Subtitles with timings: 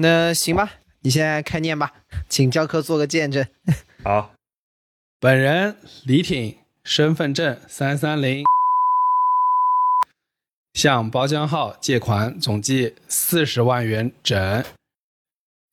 [0.00, 1.92] 那行吧，你现在开念吧，
[2.28, 3.44] 请教科做个见证。
[4.04, 4.32] 好，
[5.18, 5.74] 本人
[6.04, 8.44] 李挺，身份证三三零，
[10.74, 14.64] 向包江浩借款总计四十万元整，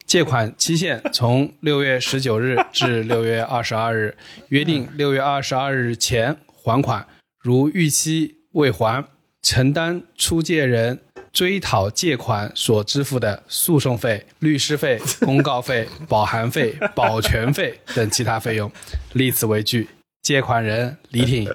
[0.07, 4.17] 借款期限从六月十九日至六月二十二日，
[4.49, 7.07] 约定六月二十二日前还款，
[7.39, 9.07] 如逾期未还，
[9.43, 10.99] 承担出借人
[11.35, 18.71] 追讨借款所支付的诉讼费、律师费、公告费、保函费、保全费等其他费用。
[19.11, 19.89] 立此为据，
[20.21, 21.53] 借款人李挺，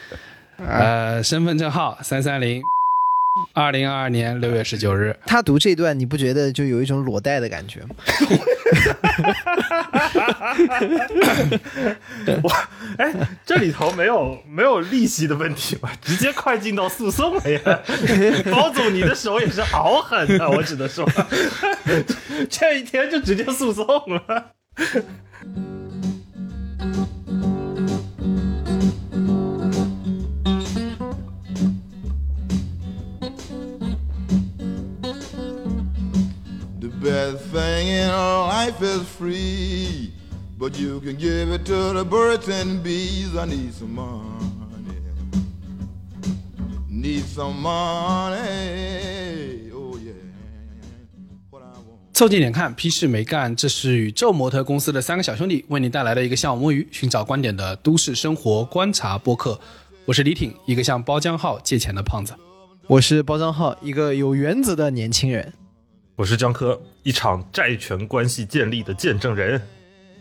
[0.56, 2.62] 呃，身份证号三三零，
[3.52, 5.16] 二零二二年六月十九日。
[5.26, 7.96] 他读这段，你不觉得就有一种裸贷的感觉吗？
[12.42, 12.50] 我
[12.98, 13.12] 哎，
[13.44, 15.92] 这里头没有没有利息的问题吧？
[16.02, 17.60] 直接快进到诉讼了呀！
[18.50, 20.48] 包总，你的手也是好狠啊！
[20.48, 21.08] 我只能说，
[22.50, 24.52] 这一天就直接诉讼了。
[37.28, 40.12] The thing in life is free,
[40.58, 43.36] but you can give it to the birds and bees.
[43.36, 44.96] I need some money.
[46.88, 48.40] Need some money.
[49.74, 50.14] Oh, yeah.
[51.50, 52.14] What I want.
[52.14, 53.54] 凑近点看，屁事没干。
[53.54, 59.60] 这是宇宙模特公司的三个小兄弟为你带来的一个向往摸鱼、寻找观点的都市生活观察播客。
[60.06, 62.32] 我是李挺，一个向包江浩借钱的胖子。
[62.86, 65.52] 我是包账号，一个有原则的年轻人。
[66.18, 69.62] 我是江科，一场债权关系建立的见证人。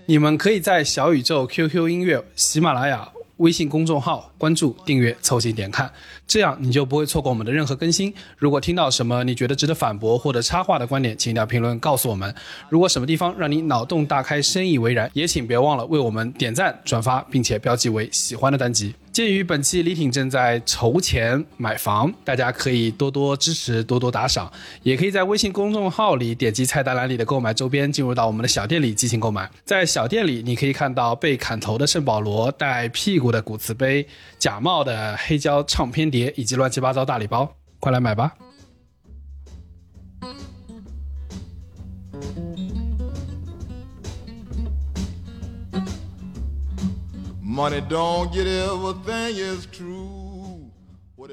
[0.06, 5.92] 你们可以在小宇宙、QQ 音乐、喜马拉雅、微信公众号关注、订阅、凑近点看，
[6.28, 8.14] 这样你就不会错过我们的任何更新。
[8.38, 12.32] 如果听到什么你觉得值得反驳或者插话的观点，请一定要评论告诉我们。
[12.70, 18.94] 如果什么地方让你脑洞大开、深以为然，也请别忘了为我们点赞、转发，并且标记为喜欢的单集。
[19.18, 29.50] 鉴于本期李挺正在筹钱买房，大家可以多多支持，多多打赏，也可以在微信公众号里点击菜单栏里的购买周边，进入到我们的小店里进行购买。
[29.66, 34.06] 在小店里，你可以看到被砍头的圣保罗、带屁股的古瓷杯、
[34.38, 38.36] 假冒的黑胶唱片碟以及乱七八糟大礼包，快来买吧！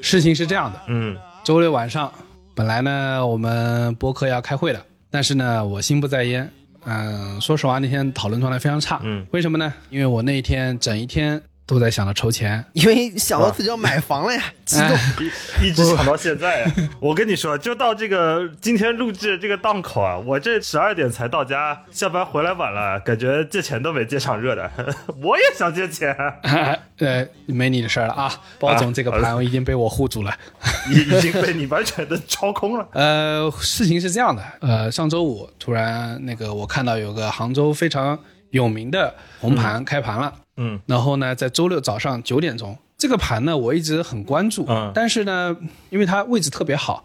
[0.01, 1.15] 事情是这样的，嗯，
[1.45, 2.11] 周六晚上，
[2.55, 6.51] 本来呢我们播客要开会的，但是呢我心不在焉。
[6.87, 9.01] 嗯，说实话，那天讨论状态非常差。
[9.05, 9.73] 嗯，为什么呢？
[9.91, 12.65] 因为我那一天整一天都在想着筹钱。
[12.73, 14.89] 因为想到自己要买房了呀， 激动。
[15.63, 16.73] 一一直想到现在啊！
[17.01, 24.71] 我跟你说，就到这个今天录制这个档口啊，我这十二点才到家，下班回来晚了，感觉借钱都没借上热的。
[25.23, 26.15] 我也想借钱，
[26.99, 30.35] 呃，没你的事儿了啊，包总这个盘已经被我护住了。
[30.91, 32.87] 已已经被你完全的掏空了。
[32.93, 38.19] 呃，事情是这样的，呃，上周五突然那个我看到有个杭州非常
[38.51, 40.44] 有名的红盘开盘了，嗯，
[40.87, 44.93] 然后呢，在周六早上九点钟，这个盘呢我一直很关注，嗯。
[44.95, 45.57] 但是呢，
[45.91, 47.05] 因为它位置特别好，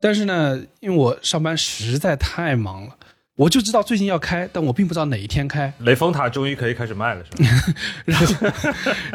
[0.00, 2.96] 但是呢，因为我上班实在太忙了，
[3.36, 7.44] 我就知道最近要开，但我并不知道哪一天开，雷峰塔终于可以开始卖了，是吧？
[8.04, 8.34] 然后，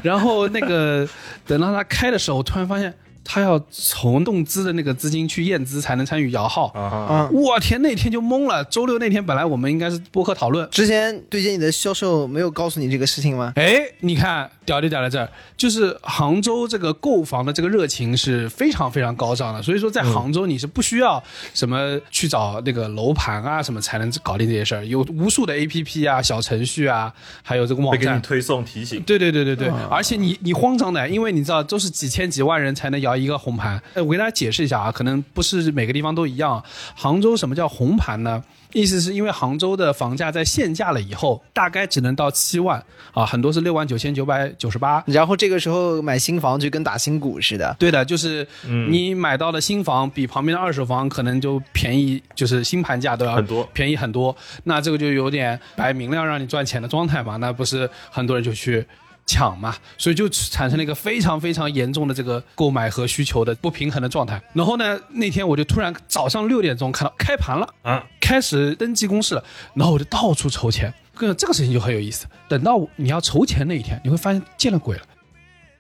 [0.04, 1.08] 然后那个
[1.46, 2.94] 等到它开的时候，我突然发现
[3.26, 6.68] 他要从动资的那个资金去验资才能参与摇号。
[6.68, 8.64] 啊我天，那天就懵了。
[8.66, 13.52] 周六那天本来我们应该是播客讨论，之前对接你的销售没有告诉你这个事情吗？
[13.56, 15.28] 哎，你看屌就屌在这儿，
[15.58, 21.22] 就是杭州这个购房的这个热情是非常非常高涨的，所以说在杭州你是不需要
[21.54, 27.12] 什么去找那个楼盘啊什么才能搞定这些事儿，有无数的 A P P 啊、小程序啊，
[27.42, 28.00] 还有这个网站。
[28.00, 29.02] 会给你推送提醒。
[29.02, 33.82] 对对对对对，而且你你慌张的，因为你知道都是几千几万人才能摇一个红盘。
[33.94, 36.64] 呃，我给大家解释一下啊，可能不是每个地方都一样。
[36.96, 38.44] 杭州什么叫红盘呢？
[38.74, 45.02] 意思是因为杭州的房价在限价了以后，大概只能到七万啊，很多是六万九千九百九十八。
[45.08, 47.74] 然后这个时候买新房就跟打新股似的。
[47.80, 48.46] 对的，就是
[48.90, 54.36] 你买到的新房比旁边的二手房可能就便宜，就是新盘价都要很多便宜很多。
[54.66, 58.86] 那这个就有点摆明了让你赚钱的状态嘛，那不是很多人就去
[59.26, 64.42] 抢嘛，所以就产生了一个非常非常严重的这个购买和需求的不平衡的状态。
[64.54, 69.44] 然后呢，那天我就突然早上六点钟看到开盘了，啊，开始登记公示了，
[69.74, 70.94] 然后我就到处筹钱。
[71.18, 72.28] 这个这个事情就很有意思。
[72.48, 75.04] 等到你要筹钱那一天，你会发现见了鬼了，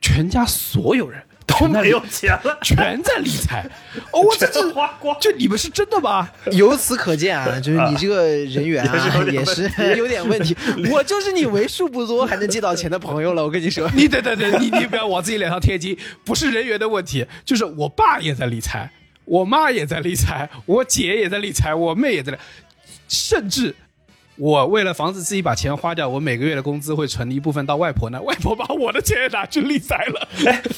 [0.01, 3.65] 全家所有人都都没有钱了， 全在理财。
[4.11, 5.17] 哦，我这全是花光。
[5.19, 6.29] 就你们是真的吗？
[6.51, 10.55] 由此可见啊，就是你这个人缘啊，也也是是有点问题。
[10.91, 13.89] 我就是你为数不多还能借到钱的朋友了，我跟你说。
[13.95, 18.89] 你等等等，你你不要往自己脸上贴金，不是人缘的问题，就是我爸也在理财，
[19.25, 22.37] 我妈也在理财，我姐也在理财，我妹也在理，
[23.07, 23.75] 甚至。
[24.37, 30.27] 我为了防止自己把钱花掉，我每个月的工资会存一部分到外婆那，外婆把我的钱也拿去理财了。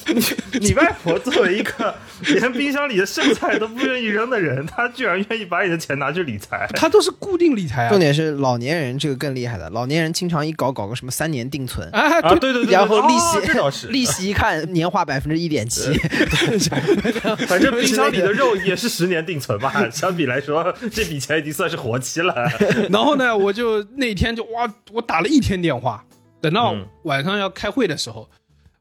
[0.07, 6.67] 你你外婆作为一个连冰箱里的剩菜都不愿意扔的人，她居然愿意把你的钱拿去理财。
[6.75, 7.99] 她都是固定理财啊重。
[7.99, 13.39] 点是老年人这个更厉害的，老年人经常一搞搞个什么三年定存，啊，啊，对，对对对，然后利息
[13.71, 15.93] 是， 利息一看年化百分之一点七，
[17.47, 19.89] 反正冰箱里的肉也是十年定存吧。
[19.91, 22.33] 相比来说，这笔钱已经算是活期了。
[22.89, 26.03] 然后呢，我就那天就哇，我打了一天电话，
[26.41, 28.29] 等到嗯晚上要开会的时候，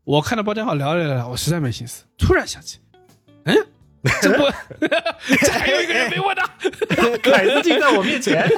[0.04, 2.78] 我看到包间号聊聊聊，我实在没心思，突然想起，
[3.44, 3.54] 嗯，
[4.22, 4.44] 这不，
[5.40, 6.42] 这还有一个人没问呢，
[7.22, 8.48] 凯子竟在我面前，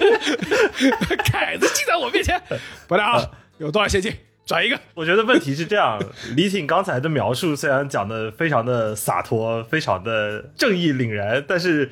[1.24, 2.40] 凯子竟在我面前，
[2.88, 4.12] 包间号有多少现金？
[4.46, 4.80] 转一个。
[4.94, 6.00] 我觉得问题是这样，
[6.34, 11.90] 李挺刚才的描述虽然讲的非常的洒脱，非常的正义凛然，但是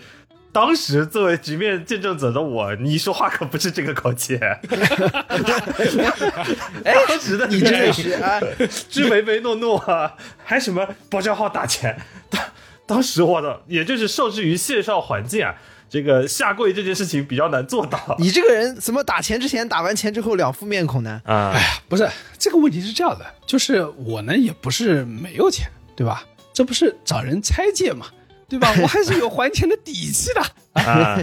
[0.57, 4.37] 当时作为局面见证者的我，你说话可不是这个口气。
[4.37, 4.59] 哎，
[7.07, 8.41] 当时的你真的是啊，
[8.89, 12.01] 之唯唯诺诺啊，还什么包账号打钱，
[12.31, 12.43] 当
[12.87, 15.55] 当时我的也就是受制于线上环境啊，
[15.91, 21.21] 这个下跪这件事情比较难做到你这个人怎么打钱之前打完钱之后两副面孔呢？
[21.27, 21.53] 啊。
[21.55, 22.09] 哎呀不是
[22.39, 26.25] 这个问题是这样的，就是我呢也不是没有钱，对吧？
[26.55, 28.07] 这不是找人拆借嘛，
[28.49, 28.73] 对吧？
[28.81, 30.83] 我还是有还钱的底气的。
[30.83, 31.21] 啊，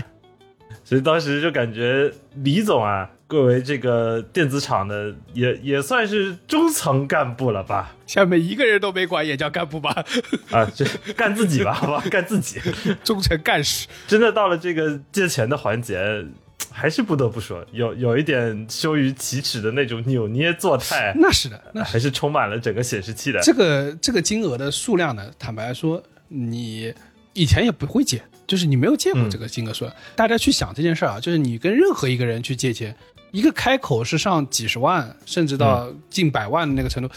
[0.84, 7.96] 所以当时就感觉李总啊，作为这个电子厂的，也也算是中层干部了吧？
[8.06, 10.06] 下面一个人都没管，也叫干部吧？
[10.52, 10.86] 啊，这
[11.16, 12.60] 干自己吧，好吧，干自己。
[13.04, 13.88] 忠诚干事。
[14.08, 16.24] 真的到了这个借钱的环节，
[16.70, 23.40] 还是不得不说，有有一点羞于启齿的那种扭捏作态，那是的，那是还是充满了整个显示器的。
[23.42, 26.94] 这个这个金额的数量呢，坦白说，你
[27.34, 29.96] 以前也不会借，就是你没有借过这个金额数量。
[30.16, 32.96] 大家去想这件事儿啊，就是你跟任何一个人去借钱，
[33.32, 37.10] 一个开口是上几十万，甚至到近百万的那个程度，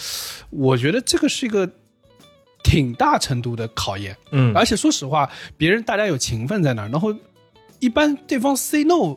[0.50, 1.70] 我觉得这个是一个
[2.62, 4.16] 挺大程度的考验。
[4.30, 7.14] 嗯而且说实话，别人大家有情分在那儿，然后
[7.78, 9.16] 一般对方 say no，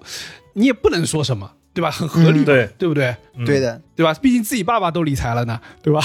[0.53, 1.89] 你也不能说什么，对吧？
[1.91, 3.15] 很合理，嗯对对不对？
[3.45, 4.13] 对的，对吧？
[4.21, 6.01] 毕竟自己爸爸都理财了呢，对吧？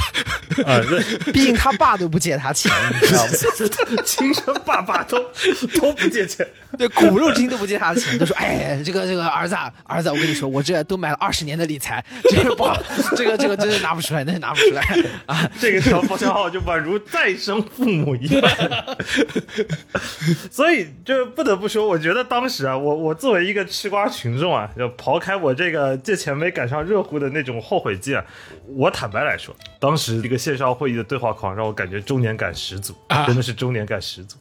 [0.64, 1.00] 啊，这
[1.32, 3.32] 毕竟他爸都不借他钱，你知道吗？
[4.04, 5.18] 亲生爸爸都
[5.80, 6.46] 都不借钱，
[6.78, 12.80] 对，骨肉亲都不借他的钱，都说哎，这个这个儿子啊，儿子啊，我跟你说，我这都买了二十年的理财，这个不好，
[13.16, 14.82] 这个这个真是拿不出来，那是拿不出来
[15.26, 15.50] 啊。
[15.58, 18.42] 这个条包厢号就宛如再生父母一样。
[20.52, 28.24] 所以就不得不说，我觉得当时啊，我我作为一个吃瓜群众啊，就刨开我这个借钱没赶上热乎的那种后悔劲啊，
[28.66, 34.36] 我坦白来说，当时这个线上会议的对话框让我感觉中年感十足，啊真的是中年感十足。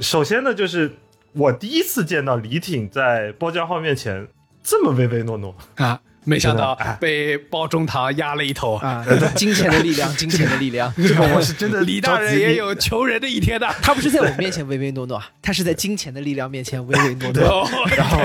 [0.00, 0.92] 首先呢，就是
[1.32, 4.26] 我第一次见到李挺在包浆浩面前
[4.62, 5.56] 这么唯唯诺诺。
[5.76, 8.74] 啊，没想到被包中堂压了一头。
[8.74, 9.06] 啊，
[9.36, 10.92] 金钱的力量， 金钱的力量。
[10.96, 13.66] 这个我是真的李大人也有求人的一天的。
[13.80, 17.44] 他不是在我面前唯唯诺诺，他是在金钱的力量面前唯唯诺诺。
[17.44, 18.18] 哦，然后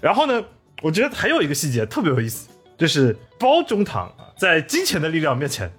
[0.00, 0.42] 然后呢，
[0.80, 2.48] 我觉得还有一个细节特别有意思，
[2.78, 5.70] 就是包中堂啊在金钱的力量面前，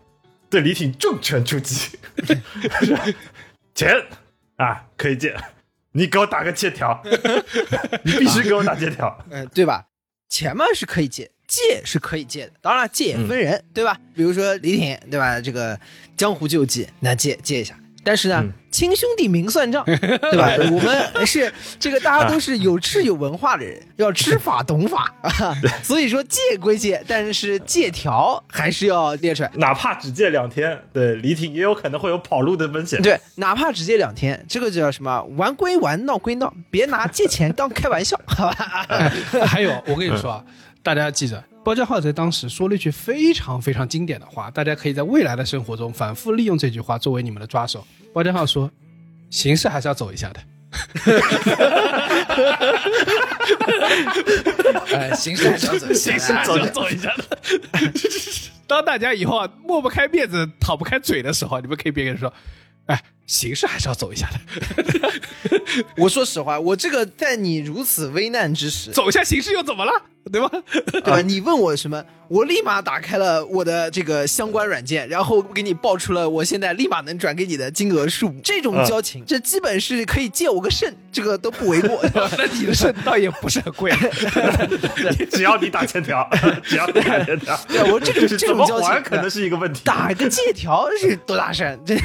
[0.50, 1.98] 对李挺重拳出击，
[2.82, 3.06] 是吧
[3.74, 3.96] 钱
[4.58, 5.36] 啊可以借，
[5.94, 7.02] 你给我打个借条，
[8.04, 9.18] 你必须给我打借条。
[9.32, 9.86] 嗯，对吧？
[10.34, 12.54] 钱嘛是可以借，借是可以借的。
[12.60, 13.96] 当然，借也分人，对吧？
[14.16, 15.40] 比如说李挺，对吧？
[15.40, 15.80] 这个
[16.18, 17.80] 江湖救济，那借借一下。
[18.04, 20.50] 但是呢，嗯亲兄弟明算账， 对吧？
[20.72, 25.56] 我们是这个大家都是有智有文化的人， 要知法懂法啊。
[25.84, 29.52] 所以说借归借，但是借条还是要列出来。
[29.56, 33.00] 哪怕只借两天，对李挺也有可能会有跑路的风险。
[33.00, 35.22] 对，哪怕只借两天，这个叫什么？
[35.38, 39.12] 玩归玩，闹归闹，别拿借钱当开玩笑，好吧？
[39.46, 40.44] 还有，我跟你说啊，
[40.82, 47.86] 大家记着，包家浩在当时说了一句非常非常经典的话，大家可以在未来的生活中反复利用这句话作为你们的抓手。
[48.14, 48.70] 包家浩说
[49.32, 50.40] ：“形式还是要走一下的。
[54.92, 57.24] 呃， 形式还是要走，形式还是要走一下的。
[58.68, 62.34] 当大家以后啊抹不开面子、讨不开嘴的时候，你们可以别跟人说
[62.88, 64.40] ：“哎，形式还是要走一下的，
[65.98, 69.92] 我说实话，我这个在你如此危难之时，走一下形式又怎么了？
[70.32, 70.50] 对吧？
[70.92, 71.22] 对吧？
[71.22, 78.34] 你问我什么，我立马打开了我的这个相关软件，然后给你报出了我现在立马能转给你的金额数。
[78.44, 82.00] 这种交情，这基本是可以借我个肾，这个都不为过。
[82.38, 83.92] 那你的肾倒也不是很贵，
[85.32, 86.28] 只要你打欠条，
[86.64, 89.82] 只要你打欠条，对我这种这种交情还可能是一个问题。
[89.84, 91.78] 打个借条是多大事儿？
[91.86, 91.98] 这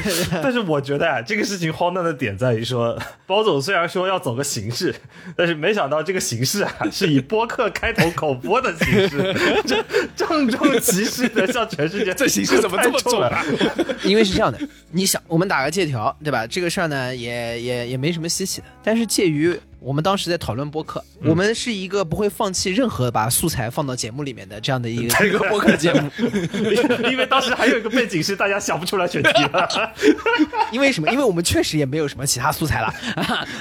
[0.43, 4.93] 但是我觉得啊，这个事情荒诞的点在于说，包总虽然说要走个形式，
[5.35, 9.35] 但是没想到这个形式啊，是以播客开头口播的形式，
[9.65, 9.83] 这
[10.15, 13.27] 郑重其事的向全世界，这形式怎么这么重了？
[13.29, 13.45] 啊？
[14.03, 14.59] 因为是这样的，
[14.91, 16.45] 你想，我们打个借条，对吧？
[16.47, 18.67] 这个事儿呢，也也也没什么稀奇的。
[18.83, 26.11] 但是介于我们当时在讨论播客，我们是一个不会放弃任何把素材放到节目里面的这样的一个一个 播客节目。
[27.09, 29.93] 因为当时还有一个背景是大家想不出来选题了。
[30.71, 31.09] 因为什么？
[31.11, 32.93] 因为我们确实也没有什么其他素材了。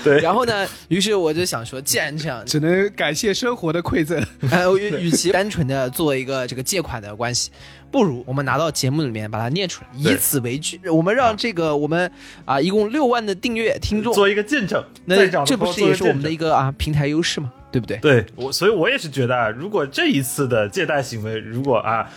[0.02, 4.20] 对然后呢，于是我就想说，既然这样，只能感谢生活的馈赠。
[4.50, 7.50] 呃，与与其单纯的做一个这个借款的关系，
[7.90, 12.11] 不如我们拿到节目里面把它念出来，以此为据，我们让这个我们
[12.45, 17.52] 啊一共六万的订阅听众，做一个见证，那这不是也是我们的一个啊平台优势吗？
[17.71, 17.97] 对不对？
[17.99, 22.09] 对我，所以我也是觉得啊，如果这一次的借贷行为，如果啊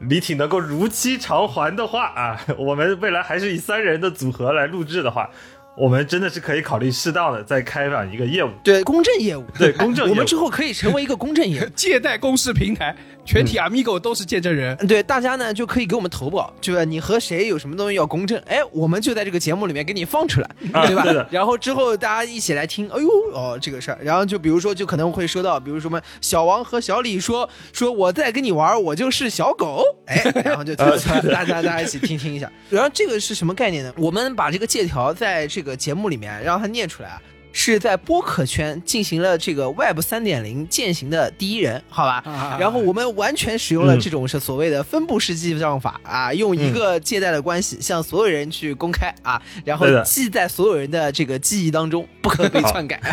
[0.00, 5.30] 李挺能够如期偿还的话啊， 我们未来还是以三人的组合来录制的话，
[5.76, 8.50] 我们真的是可以考虑适当的再开展一个业务。
[8.62, 11.68] 对，公证业务，对公证业务我们之后可以成为一个公证业务。
[11.76, 14.76] 借贷公示平台，全体 Amigo 都是见证人。
[14.86, 16.84] 对，大家呢就可以给我们投保，就是？
[16.84, 21.26] 你和谁有什么东西要公证，哎，我们就在这个节目里面给你放出来，对吧？
[21.30, 32.50] 然后之后大家一起来听，哎呦哦这个事儿，然后就比如说就可能会说到，比如什么小王和小李说说我在跟你玩，我就是小狗，哎，然后就大家大家一起听听一下。
[32.68, 33.92] 然后这个是什么概念呢？
[33.96, 37.22] 我们把这个借条在这个节目里面让他念出来啊。
[37.56, 42.20] 是在播客圈进行了这个 Web 三点零践行的第一人，好吧？
[42.26, 53.00] 啊然后我们完全使用了这种是所谓的分布式记账法啊，用一个借贷的关系向所有人去公开啊，然后记在所有人的这个记忆当中，不可被篡改。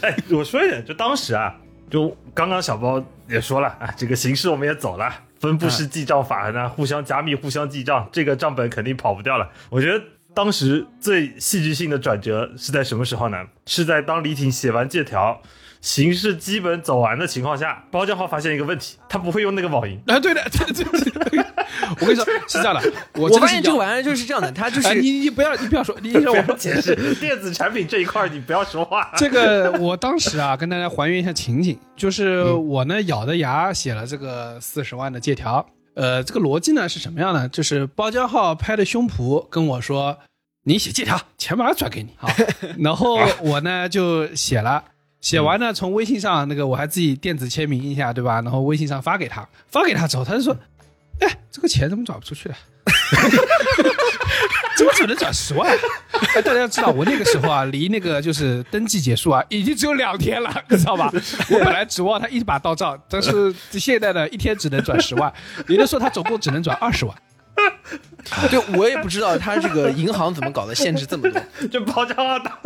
[0.00, 1.54] 哎，我说一点，就当时啊，
[1.90, 9.46] 就刚刚小包也说了啊，这个形式我们也走了，分布式记账法呢，互相加密、互相记账，这个账本肯定跑不掉了。
[9.68, 10.02] 我觉得
[10.34, 13.38] 当时最戏剧性的转折是在什么时候呢？
[13.66, 15.40] 是在当李挺写完借条。
[15.80, 21.44] 形式基本走完的情况下，包账号发现一个问题，他不会用那个网银，啊，对的，对对对对，
[21.98, 29.10] 我跟你说是这样的，我发现这个玩意儿就是这样的，他就是哎，你你不要你不要说，你让 不要我解释电子产品这一块，你不要说话。
[29.16, 35.66] 这个我当时啊，跟大家还原一下情景，就是我呢咬着牙写了这个四十万的借条。
[35.94, 37.48] 呃，这个逻辑呢是什么样呢？
[37.48, 40.18] 就是包浆号拍的胸脯跟我说
[40.64, 42.28] ：“你写借条，钱马上转给你。”啊，
[42.78, 44.84] 然后我呢就写了。
[45.20, 48.40] 写完呢，从微信上那个我还自己电子签名一下，对吧？
[48.40, 50.56] 然后微信上发给他，发给他之后，他就说
[51.20, 52.54] ：“哎，这个钱怎么转不出去了？
[54.76, 55.70] 怎么只能转十万？”
[56.34, 61.10] 哎，大家要知道我那个时候啊，离那个就是登记结束啊，已经只有两天了，你知道吧？
[61.50, 65.32] 我本来指望他一把到账，但是现在呢，一天只能转十万，
[65.68, 67.14] 也就是说他总共只能转二十万。
[68.50, 71.40] 对我也不知道他这个银行怎么搞的，限制这么多。
[71.68, 72.58] 就包账号打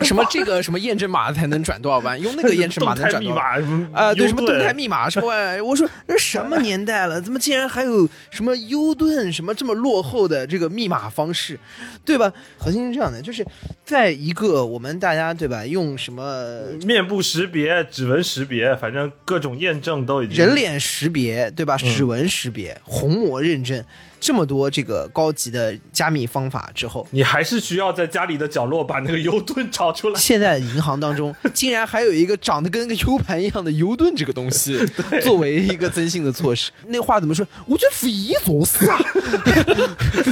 [0.00, 2.20] 什么这个什么验证码才能转多少万？
[2.20, 3.90] 用那个验证码能转多少万？
[3.92, 5.64] 啊，对，什么动态密码什么玩意儿？
[5.64, 11.58] 我说这什么年代了，怎么竟然还有什么优盾什么这么落后的这个密码方式，
[12.04, 12.32] 对吧？
[12.58, 13.44] 核心是这样的，就是
[13.84, 23.84] 在一个我们大家对吧，用什么面部识别、指纹识别，反正各种验证都已经人脸识别对吧，指纹识别、虹膜认证
[24.20, 30.18] 这么多这个高级的加密方法之后，你还是需要在家里的角落把那个油盾找出来。
[30.18, 34.78] 现在银行当中 竟然还有一个长得跟个 U 盘一样的油盾这个东西，
[35.22, 36.70] 作为一个增信的措施。
[36.88, 37.46] 那话怎么说？
[37.66, 38.98] 我觉得匪夷所思啊！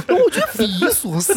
[0.09, 1.35] 我觉得匪夷所思。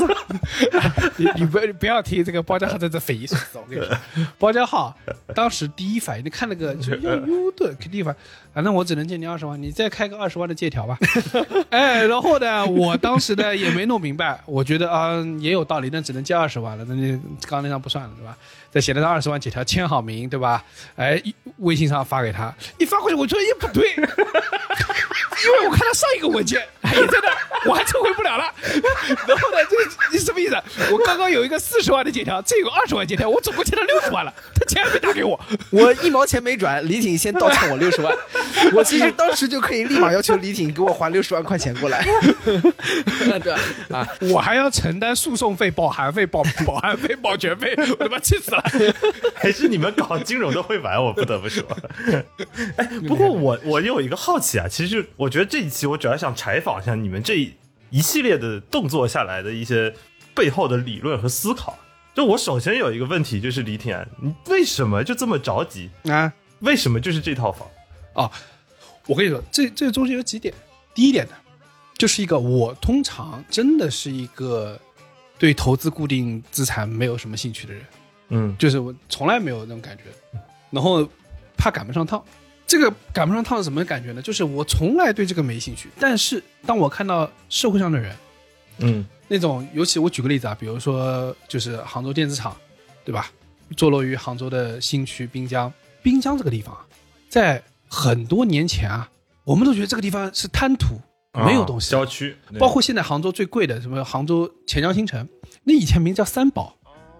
[1.17, 3.97] 你你不不要提这个包家浩在这匪夷所思，我跟你说，
[4.37, 4.95] 包家浩
[5.35, 8.15] 当时第一反应，你看那个就是要优盾，肯定反，
[8.57, 10.97] 反正我只能借你二十万，你再开个二十万的借条吧。
[11.69, 17.11] 哎，然后呢，我当时呢也没弄明白，我觉得啊、也有道理，那只能借二十万了，那你
[17.41, 18.35] 刚刚那张不算了，对吧？
[18.71, 20.65] 再写了张二十万借条，签好名，对吧？
[20.95, 21.21] 哎，
[21.57, 26.59] 微信上发给他，一发过去，我觉得也不对， 因为我看他上一个文件
[27.01, 28.45] 还在那，我还撤回不了了。
[29.27, 30.55] 然后呢，这个你什么意思？
[30.91, 35.39] 我刚刚有一个四十万的借条，这有二十万借条，我总共欠他六十万了，他钱还没打给我。
[35.69, 38.15] 我一毛钱没转，李挺先倒欠我六十万，
[38.73, 42.05] 我其实当时就可以立马要求李挺给我还六十万块钱过来，
[42.43, 43.59] 对吧？
[43.99, 48.63] 啊，我还要承担诉讼费、保函费、保保函费、保全费，我他妈气死了！
[49.35, 51.63] 还是你们搞金融的会玩，我不得不说。
[52.77, 57.53] 哎，不过我我有一个好奇啊，其实我觉得这一期我主要想采访一下你们这一
[57.89, 59.93] 一系列的动作下来的一些
[60.33, 61.77] 背后的理论和思考。
[62.15, 65.89] 就我首先有一个问题，就是李挺，你为什么就这么着急？
[66.05, 67.67] 啊，为什么就是这套房？
[68.13, 68.31] 啊，
[69.05, 70.53] 我跟你说，这这中间有几点。
[70.95, 71.33] 第一点呢，
[71.97, 74.79] 就是一个我通常真的是一个
[75.37, 77.83] 对投资固定资产没有什么兴趣的人，
[78.29, 80.03] 嗯就是我从来没有那种感觉，
[80.71, 81.07] 然后
[81.57, 82.23] 怕赶不上趟。
[82.67, 84.21] 这个赶不上趟是什么感觉呢？
[84.21, 88.15] 就是我从来对这个没兴趣，但是当我看到社会上的人，
[88.79, 92.55] 嗯那种，尤其我举个例子啊，比如说就是杭州电子厂，
[93.05, 93.31] 对吧？
[93.75, 95.71] 坐落于杭州的新区滨江，
[96.01, 96.85] 滨江这个地方啊，
[97.29, 99.09] 在很多年前啊，
[99.43, 100.99] 我们都觉得这个地方是滩涂，
[101.33, 105.27] 没有东西，郊区，包括现在杭州最贵的什么杭州钱江新城，
[105.63, 106.75] 那以前名叫三宝，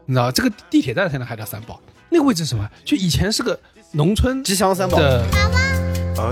[0.05, 2.69] 你知道这个地铁站现在还叫三宝，那个位置是什么？
[2.85, 3.59] 就以前是个
[3.91, 5.23] 农村吉祥三宝的，
[6.17, 6.25] 哎，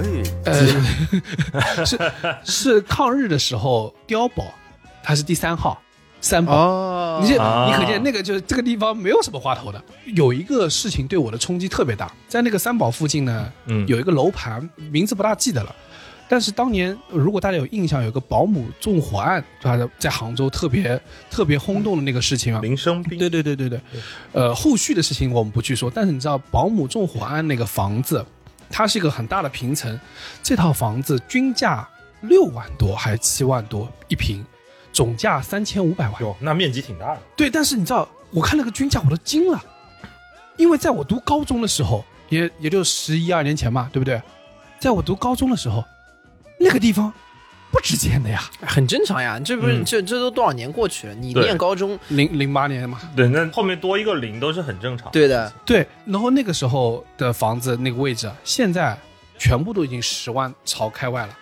[0.46, 1.98] 呃， 是
[2.44, 4.46] 是抗日的时候碉堡，
[5.04, 5.82] 它是第三号
[6.20, 6.54] 三宝。
[6.54, 9.82] 哦你这啊你可见那个就是这个地方没有什么花头的。
[10.06, 15.74] 有一个事情对我的冲击特别大，在那个三宝附近呢，嗯有一个楼盘，名字不大记得了。
[16.28, 19.92] 但是当年如果大家有印象，有个保姆纵火案，对吧？
[20.00, 22.60] 在杭州特别特别轰动的那个事情啊。
[22.62, 23.80] 林生斌，对对对对对，
[24.34, 28.26] 呃，后续的事情我们不去说，但是你知道保姆纵火案那个房子，
[28.70, 30.00] 它是一个很大的平层，
[30.42, 31.88] 这套房子均价
[32.22, 34.44] 六万多还是七万多一平，
[34.92, 36.22] 总价三千五百万。
[36.24, 37.22] 哟，那面积挺大的。
[37.36, 39.64] 对，但是你知道，我看那个均价我都惊了，
[40.58, 44.20] 因为在我读高中的时候，也也就十一二年前嘛，对不对？
[44.80, 45.84] 在我读高中的时候，
[46.58, 47.12] 那个地方
[47.72, 51.14] 不值钱的呀，很正常呀，这不是嗯这这都多少年过去了？
[51.16, 58.98] 你念高中，零零八年嘛，对，那后面多一个零都是很正常。，对的，对，然后那个时候的房子那个位置，啊，现在
[59.38, 61.38] 全部都已经十万朝开外了，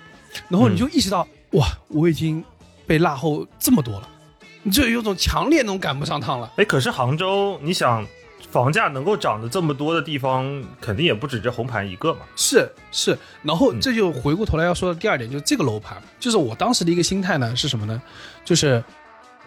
[0.49, 2.43] 然后你就意识到，哇，我已经
[2.87, 4.09] 被落后这么多了，
[4.63, 6.51] 你就有种强烈那种赶不上趟了。
[6.55, 8.03] 哎，可是杭州，你想，
[8.53, 12.19] 房价能够涨得这么多的地方，肯定也不止这红盘一个嘛。
[12.35, 17.99] 是是，然后嗯这就回过头来要说的第二点，就是这个楼盘，就是我当时的一个心态呢是什么呢？
[18.45, 18.83] 就是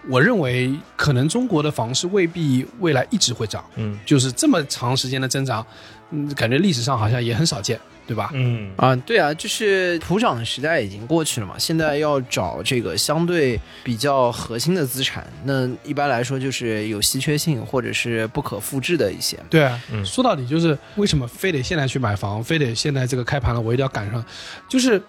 [0.08, 5.64] 我认为可能中国的房市未必未来一直会涨，嗯就是这么长时间的增长，
[6.10, 8.30] 嗯，感觉历史上好像也很少见，对吧？
[8.34, 19.38] 嗯啊，对啊，就是普涨的时代已经过去了嘛，现在要找这个相对比较核心的资产，那一般来说就是有稀缺性或者是不可复制的一些。
[19.50, 24.24] 对啊，嗯说到底就是为什么非得现在去买房，非得现在这个开盘了，我一定要赶上，
[24.68, 25.02] 就是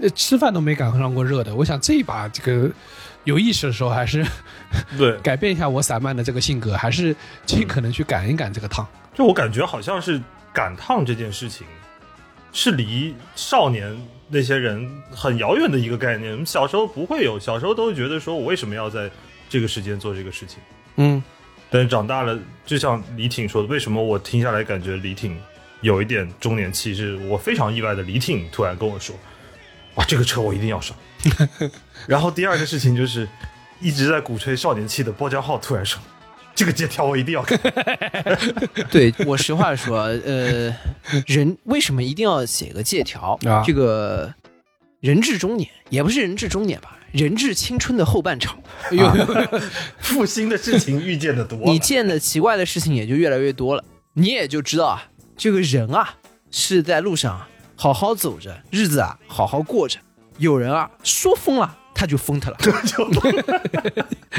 [0.00, 1.54] 呃吃饭都没赶上过热的。
[1.54, 2.70] 我想这一把这个
[3.24, 4.24] 有意识的时候，还是
[4.96, 8.86] 对， 改变一下我散漫的这个性格，还是尽可能去赶一赶这个趟。
[9.12, 10.20] 就我感觉好像是
[10.52, 11.66] 赶趟这件事情，
[12.56, 13.94] 是离少年
[14.30, 16.32] 那些人很遥远的一个概念。
[16.32, 19.10] 我们小时候不会有，小时候都会觉得说我为什么要在
[19.46, 20.58] 这个时间做这个事情。
[20.96, 21.22] 嗯，
[21.68, 25.38] 但是长大了，就像李挺说的，为什么我听下来感觉李挺
[25.82, 27.14] 有一点中年气质？
[27.28, 29.14] 我非常意外的，李挺突然跟我说
[29.96, 30.96] ：“哇，这个车我一定要上。”
[32.08, 33.28] 然后第二个事情就是
[33.82, 36.00] 一直在鼓吹少年气的包浆浩突然说
[36.56, 37.56] ：“这个借条我一定要看。
[38.90, 40.74] 对我实话说，呃，
[41.26, 43.38] 人为什么一定要写个借条？
[43.44, 44.34] 啊这个
[45.00, 48.58] 人至中年，也不是人至中年吧，人至青春的后半场，
[48.90, 49.60] 哎呦，
[49.98, 55.04] 负心的事情遇见的多，你见的奇怪的事情也就越来越多了，你也就知道啊，
[55.36, 56.14] 这个人啊
[56.50, 59.98] 是在路上啊好好走着，日子啊好好过着。
[60.38, 62.56] 有人啊说疯了，他就疯他了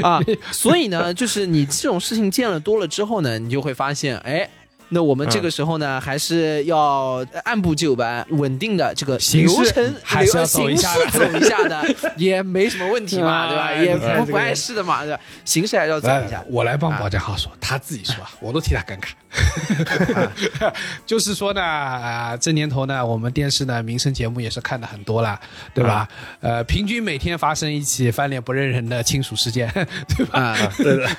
[0.02, 0.20] 啊。
[0.52, 4.48] 所以呢，就是你这种事情见了多了之后呢，你就会发现，哎。
[4.90, 11.84] 那我们这个时候呢，还是要按部就班、稳定的这个流程，还是要走一下的走一下的，
[12.16, 13.74] 也没什么问题嘛，对吧？
[13.74, 15.20] 也不不碍事的嘛，对吧？
[15.44, 19.08] 形式还是要走一下。，我来帮保家浩说，他自己说，我都替他尴尬。
[21.04, 25.38] 就是说呢，啊，这年头呢，我们电视呢民生节目也是看的很多了，
[25.74, 26.08] 对吧？
[26.40, 29.70] 呃，平均每天发生一起翻脸不认人的亲属事件，
[30.16, 30.40] 对吧？
[30.40, 31.10] 啊，对的，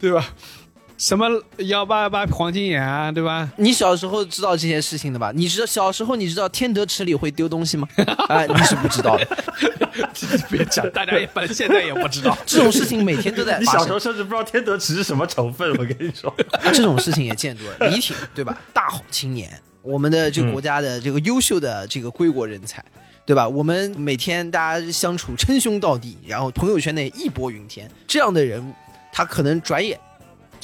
[0.00, 0.24] 对吧？
[0.96, 1.28] 什么
[1.58, 3.50] 幺八八黄金眼啊，对吧？
[3.56, 5.32] 你小时候知道这些事情的吧？
[5.34, 7.88] 你知道小时候你知道天德池里会丢东西吗？
[8.28, 9.26] 啊、 你是不知道的。
[10.50, 12.36] 别讲，大家也反正现在也不知道。
[12.46, 16.32] 这种事情每天都在你，小时候甚至不知道天德池是什么成分，我跟你说。
[16.72, 17.88] 这种事情也见多了。
[17.88, 18.56] 李挺对吧？
[18.72, 19.50] 大好青年，
[19.82, 22.84] 我们的这个国家的这个优秀的这个归国人才。
[23.26, 23.48] 对吧？
[23.48, 28.62] 我们每天大家相处称兄道弟，然后朋友圈内义薄云天，这样的人，
[29.10, 29.98] 他可能转眼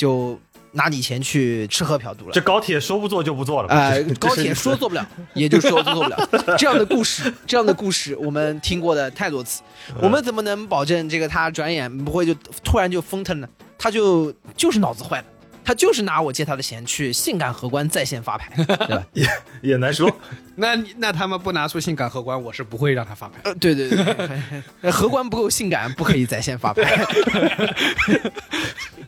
[0.00, 0.40] 就
[0.72, 2.40] 拿你钱去吃喝嫖赌了这。
[2.40, 3.68] 高铁说不做就不做了。
[3.68, 6.56] 呃这， 高铁说做不了， 也就说做不了。
[6.56, 9.60] 这样的故事，这样的故事我们听过的太多次。
[10.00, 12.32] 我们怎么能保证这个他转眼不会就
[12.64, 13.48] 突然就疯腾呢？
[13.76, 15.24] 他就就是脑子坏了，
[15.64, 19.06] 他就是拿我借他的钱去性感荷官在线发牌，对吧？
[19.62, 20.10] 也难说。
[20.56, 23.54] 那那他们不拿出性感荷官，我是不会让他发牌。
[23.60, 26.82] 对对对， 荷官不够性感，不可以在线发牌。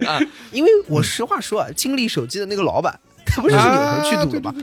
[0.07, 0.19] 啊，
[0.51, 2.99] 因为我实话说啊，金立手机的那个老板，
[3.35, 4.55] 他不是扭头去赌的吗？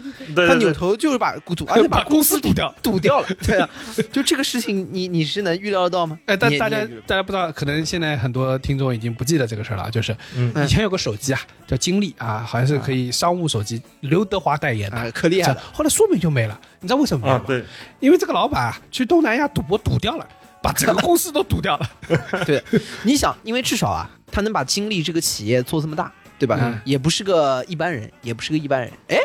[0.48, 3.28] 他扭头就是把赌，而且把把公司赌掉，赌掉了。
[3.46, 3.70] 对啊，
[4.12, 6.18] 就这个事情你，你是能预料得到吗？
[6.26, 9.90] 哎，但大家大家不知道，可能现在很多听众已经不记得这个事儿了。
[9.90, 15.62] 就是嗯以前有个手机啊，叫金立啊，好像是可以商务手机，刘德华代言的，啊，可厉害了。
[15.74, 16.60] 后来说没就没了。
[16.82, 17.64] 你知道为什么吗？，啊对，
[18.00, 20.28] 因为这个老板啊，去东南亚赌博赌掉了，
[20.62, 21.90] 把整个公司都赌掉了。
[22.46, 22.64] 对，
[23.04, 26.58] 你想，因为至少啊，他能把金立这个企业做这么大，对吧？
[26.62, 28.90] 嗯也不是个一般人，也不是个一般人。
[29.10, 29.20] 哎，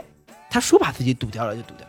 [0.50, 1.87] 他说把自己赌掉了就赌掉。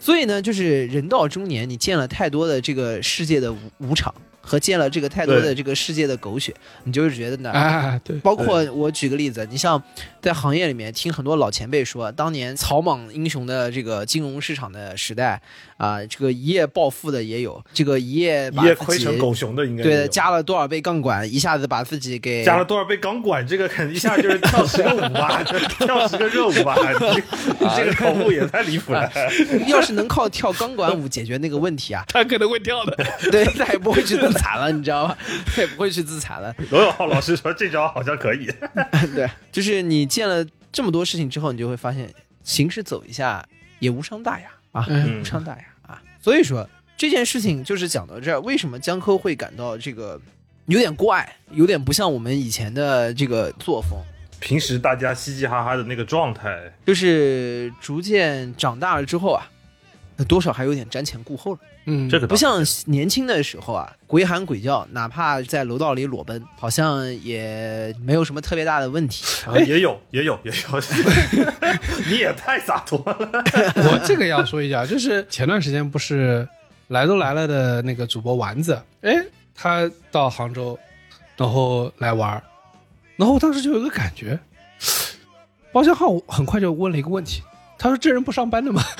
[0.00, 9.80] 所以呢，就是人到中年，你见了太多的这个世界的无无常，和见了这个太多的这个世界的狗血，你就是觉得呢，啊，对，包括我举个例子，你像
[10.20, 15.40] 在行业里面听很多老前辈说，当年草莽英雄的这个金融市场的时代
[15.78, 25.40] 啊、这个一夜暴富的也有，这个一夜把一夜自己亏成狗熊的应该对加了多少倍杠杆，一下子把自己给加了多少倍钢管，这个肯定一下就是跳十个舞吧，
[25.78, 26.74] 跳十个热舞吧，
[27.76, 29.08] 这个口误也太离谱了。
[29.68, 32.96] 要是能靠跳钢管舞解决那个问题啊， 他可能会跳的。
[33.30, 35.16] 对他也不会去自残了，你知道吗？
[35.46, 36.52] 他也不会去自残了。
[36.70, 38.50] 罗永浩老师说这招好像可以，
[39.14, 42.12] 对，就是你见了这么多事情之后，你就会发现，
[42.42, 43.46] 行尸走一下
[43.78, 45.20] 也无伤大雅啊，嗯。
[45.20, 46.02] 无伤大雅啊。
[46.20, 50.20] 所以说这件事情就是讲到这儿，为什么江科会感到这个
[50.66, 53.98] 有点怪，有点不像我们以前的这个作风，
[54.40, 59.48] 平时大家嘻嘻哈哈的那个状态，就是逐渐长大了之后啊，
[60.24, 61.60] 多少还有点瞻前顾后了。
[61.86, 69.24] 嗯，这个不像年轻的时候啊，鬼喊鬼叫，哪怕在楼道里裸奔，好像也没有什么特别大的问题。
[69.46, 70.80] 啊也有也有也有，
[72.10, 73.42] 你也太洒脱了。
[73.90, 76.46] 我这个要说一下，就是前段时间不是
[76.88, 80.78] 来都来了的那个主播丸子，哎，他到杭州，
[81.36, 82.42] 然后来玩，
[83.16, 84.38] 然后我当时就有个感觉，
[85.72, 87.42] 包厢号很快就问了一个问题，
[87.78, 88.82] 他说这人不上班的吗？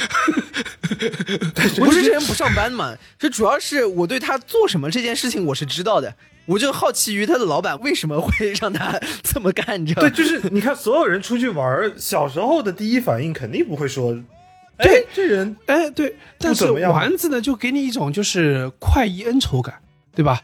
[1.76, 6.14] 不是这人不上班嘛，这主要是我对他做什么这件事情我是知道的，
[6.46, 14.12] 我就好奇于他的老板为什么会让他这么干，你知道吗对，就是你看，所有人出去玩，小时候的第一反应肯定不会说，
[14.78, 19.74] 对哎，这人哎，对，但是怎么样丸子呢，就给你一种就是快意恩仇感，
[20.14, 20.40] 对吧？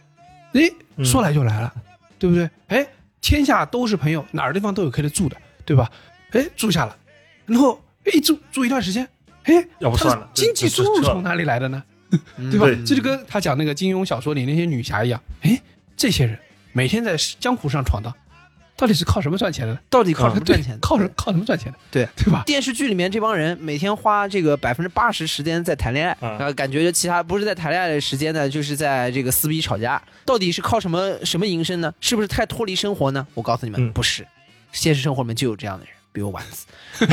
[0.53, 1.73] 哎，嗯说来就来了，
[2.19, 2.49] 对不对？
[2.69, 2.87] 哎，
[3.21, 5.91] 天下都是朋友，哪儿地方都有可以住的，对吧？
[6.33, 6.97] 哎，住下了，
[7.47, 9.09] 然后哎住住一段时间，
[9.45, 11.83] 哎，要不算了经济收入从哪里来的呢？
[12.51, 12.67] 对吧？
[12.87, 15.61] 这就跟他讲那个金庸小说里那些女侠一样，哎，
[15.97, 16.39] 这些人
[16.73, 18.15] 每天在江湖上闯荡，
[18.77, 19.81] 到底是靠什么赚钱的呢？
[19.91, 20.79] 到底靠什么赚钱？
[20.81, 21.79] 靠什靠什么赚钱的？
[21.91, 22.45] 对对吧？
[22.47, 30.01] 电视剧里面这帮人每天花这个百分之八十时间在谈恋爱，啊然后感觉其他不是在谈恋爱的时间呢，就是在这个撕逼吵架。
[30.25, 31.93] 到底是靠什么什么营生呢？
[32.01, 33.27] 是不是太脱离生活呢？
[33.35, 34.25] 我告诉你们，嗯不是，
[34.71, 36.65] 现实生活里面就有这样的人，比如丸子。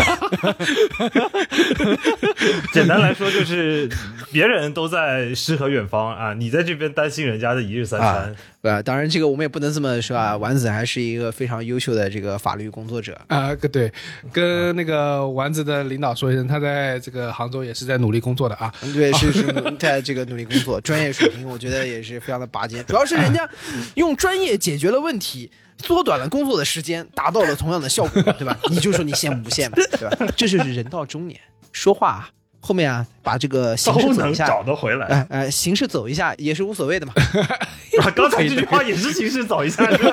[2.71, 3.89] 简单来说就是
[4.31, 8.35] 别人都在诗和远方啊，你在这边担心人家的一日三餐。
[8.61, 13.19] 呃，当然这个我们也不能这么说啊，丸子还是一个非常优秀的这个法律工作者。
[13.25, 13.91] 啊，跟对，
[14.31, 18.71] 跟那个丸子的领导说一声，他在这个杭州也是在努力工作的啊。
[18.93, 22.85] 对，是是在这个努力工作，专业水平我觉得也是非常的拔尖。
[22.85, 23.49] 主要是人家
[23.95, 25.49] 用专业解决了问题，
[25.83, 28.57] 缩短了工作的时间，达到了同样的效果，对吧？
[28.69, 30.15] 你就说你羡慕不羡慕，对吧？
[30.35, 31.39] 这就是人到中年，
[31.71, 35.07] 说话啊，后面啊，把这个形式走一下，找得回来。
[35.07, 37.13] 哎哎，形式走一下也是无所谓的嘛。
[38.01, 40.03] 啊刚才这句话也是形式走一下，是不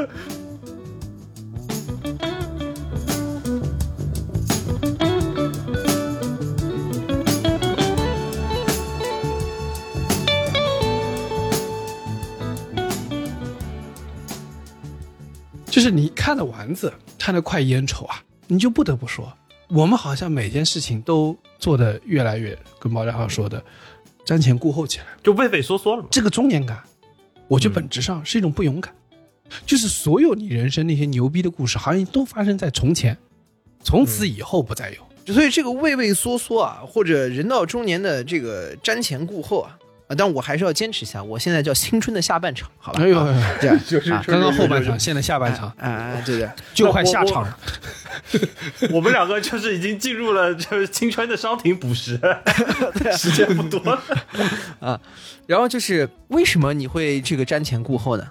[0.00, 0.08] 是？
[15.74, 19.36] 就是你看的丸子，看的快烟丑啊，你就不得不说，
[19.68, 23.60] 我们好像每件事情都做的越来越跟毛家浩说的
[24.24, 25.06] 瞻前顾后起来。
[25.20, 26.08] 就畏畏缩缩了嘛。
[26.12, 26.80] 这个中年感，
[27.48, 28.94] 我觉得嗯本质上是一种不勇敢，
[29.66, 33.18] 就是所有你人生那些牛逼的故事，好像都发生在从前，
[33.82, 35.34] 从此以后不再有。
[35.34, 43.02] 所以这个畏畏缩缩啊，或者人到中年的这个瞻前顾后啊，啊，但我还是要坚持一下，我现在叫青春的下半场，好吧？
[43.02, 47.58] 哎呦，啊 这样就是啊刚刚后半场，现在下半场啊啊，对对， 就快下场了。
[48.92, 52.20] 我们两个就是已经进入了就是青春的伤停补时，
[53.16, 54.02] 时间不多了
[54.80, 55.00] 啊。
[55.46, 58.26] 然后就是为什么你会这个瞻前顾后呢？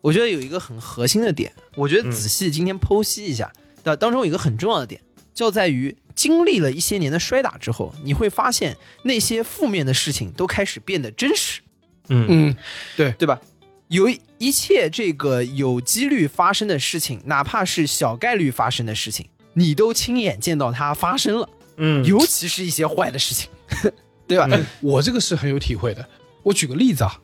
[0.00, 3.52] 我觉得有一个很核心的点，我觉得仔细今天剖析一下，
[3.84, 5.00] 的当中有一个很重要的点，
[5.34, 11.60] 就在于经历了一些年的摔打之后，你会发现那些负面的事情都开始变得真实，
[12.08, 12.56] 嗯嗯，
[12.96, 13.40] 对对吧？
[13.88, 23.50] 有一一切这个有几率发生的事情，哪怕是小概率发生的事情，你都亲眼见到它发生了，嗯，尤其是一些坏的事情，
[24.28, 24.46] 对吧？
[24.50, 26.08] 嗯我这个是很有体会的。
[26.42, 27.20] 我举个例子啊，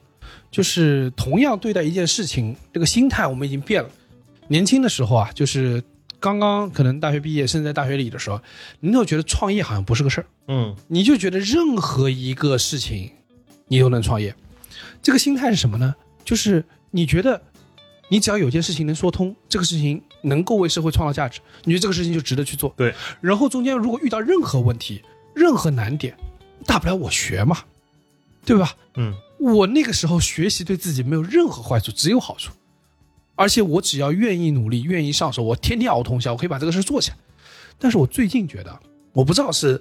[0.51, 3.89] 就是同样对待一件事情，这个心态我们已经变了。
[4.49, 5.83] 年轻的时候啊，就是
[6.19, 8.41] 刚刚可能大学毕业，甚至在大学里的时候，
[8.81, 13.11] 你都觉得创业好像不是个事儿，嗯你就觉得任何一个事情
[13.69, 14.35] 你都能创业。
[15.03, 15.95] 这个心态是什么呢？
[16.25, 17.41] 就是你觉得
[18.09, 22.73] 你只要有件事情能说通，这个事情能够为社会创造价值，你觉得这个事情就值得去做。
[22.77, 25.03] 对，然后中间如果遇到任何问题、
[25.35, 26.17] 任何难点，
[26.65, 27.59] 大不了我学嘛，
[28.45, 28.75] 对吧？
[28.97, 32.53] 嗯我那个时候学习对自己没有任何坏处，只有好处。
[33.37, 37.17] 而且我只要愿意努力、愿意上手，我天天熬通宵，我可以把这个事做起来。
[37.79, 38.81] 但是我最近觉得，
[39.13, 39.81] 我不知道是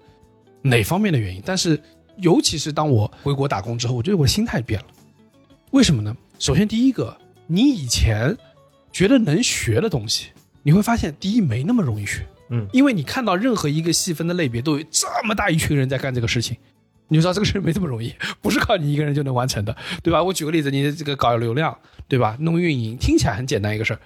[0.61, 1.81] 哪方面的原因，但是
[2.17, 4.87] 尤其是当我回国打工之后，我觉得我心态变了。
[5.71, 6.15] 为什么呢？
[6.37, 8.37] 首先，第一个，你以前
[8.91, 10.27] 觉得能学的东西，
[10.61, 16.57] 你会发现，第一没那么容易学，嗯因为你看到任何一个细分的类别都有这么大一群人在干这个事情，
[17.07, 20.23] 你就知道这个事没这么容易，不是靠你一个人就能完成的，对吧？
[20.23, 22.35] 我举个例子，你这个搞流量，对吧？
[22.39, 23.99] 弄运营，听起来很简单一个事儿，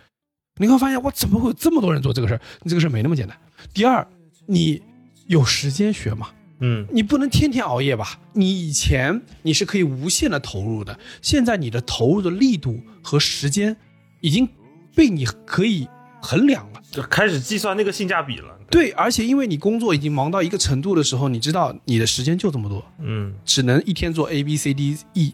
[0.57, 2.41] 你会发现，哇，怎么会有这么多人做这个事儿？
[2.61, 3.37] 你这个事儿没那么简单。
[3.73, 4.05] 第二，
[4.45, 4.81] 你
[5.27, 6.29] 有时间学吗？
[6.61, 8.19] 嗯你不能天天熬夜吧？
[8.33, 13.77] 你以前你是可以无限的投入的，现在你的投入的力度和时间
[14.19, 14.45] 已经
[14.93, 15.87] 被你可以
[16.21, 16.81] 衡量了。
[16.91, 18.57] 就开始计算那个性价比了。
[18.71, 25.33] 对，而且因为你工作已经忙到一个程度的时候，你知道你的时间就这么多，嗯只能一天做 A B C D E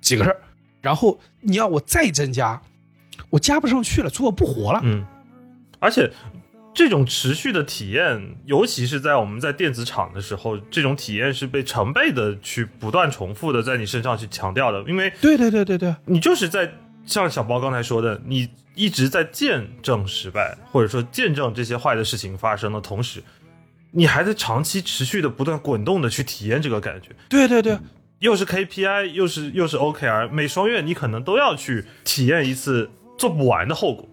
[0.00, 0.36] 几个事儿，
[0.80, 2.60] 然后你要我再增加，
[3.30, 4.80] 我加不上去了，除我不活了。
[4.84, 5.04] 嗯，
[5.78, 6.10] 而且
[6.74, 16.70] 这种持续的体验，尤其是在我们在电子厂的时候，这种体验是被成倍的去不断重复的在你身上去强调的，因为对对对对对，你就是在
[17.06, 23.22] 像小包刚才说的，你一直在见证失败，或者说见证这些坏的事情发生的同时，
[23.92, 27.10] 你还在长期持续的不断滚动的去体验这个感觉。
[27.28, 27.78] 对对对，
[28.18, 34.06] 又是 KPI，又是又是 OKR，每双月你可能都要去体验一次做不完的后果。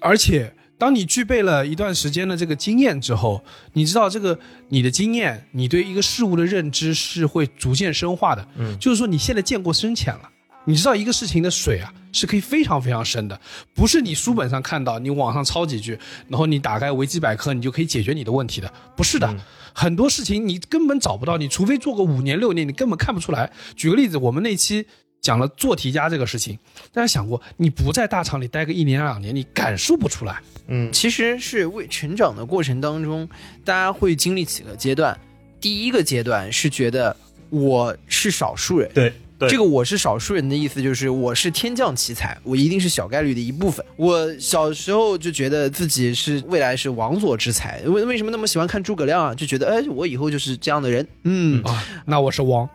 [0.00, 8.48] 而且当你具备了一段时间的这个经验之后，你知道这个你的经验，你对一个事物的认知是会逐渐深化的。
[8.56, 10.30] 嗯就是说你现在见过深浅了。
[10.68, 13.40] 你知道一个事情的水啊，是可以非常非常深的，
[13.72, 19.26] 不是你书本上看到，你网上抄几句，然后你打开维基百科，你就可以解决你的问题的，不是的。
[19.26, 19.40] 嗯
[19.74, 23.48] 很多事情你根本找不到，你除非做个五年六年，你根本看不出来。
[23.76, 24.84] 举个例子，我们那期
[25.20, 26.58] 讲了做题家这个事情，
[26.92, 30.40] 大家想过，你不在大厂里待个一年两年，你感受不出来。
[30.66, 33.28] 嗯其实是为成长的过程当中，
[33.64, 35.16] 大家会经历几个阶段。
[35.60, 37.16] 第一个阶段是觉得
[37.50, 43.84] 我是少数人，对对，这个我是少数人的意思就是我是天降奇才，我一定是小概率的一部分。
[43.96, 49.34] 我小时候就觉得自己是未来是王佐之才，为为什么那么喜欢看诸葛亮啊？
[49.34, 52.68] 就觉得哎，我以后就是这样的人，嗯，啊，那我是王，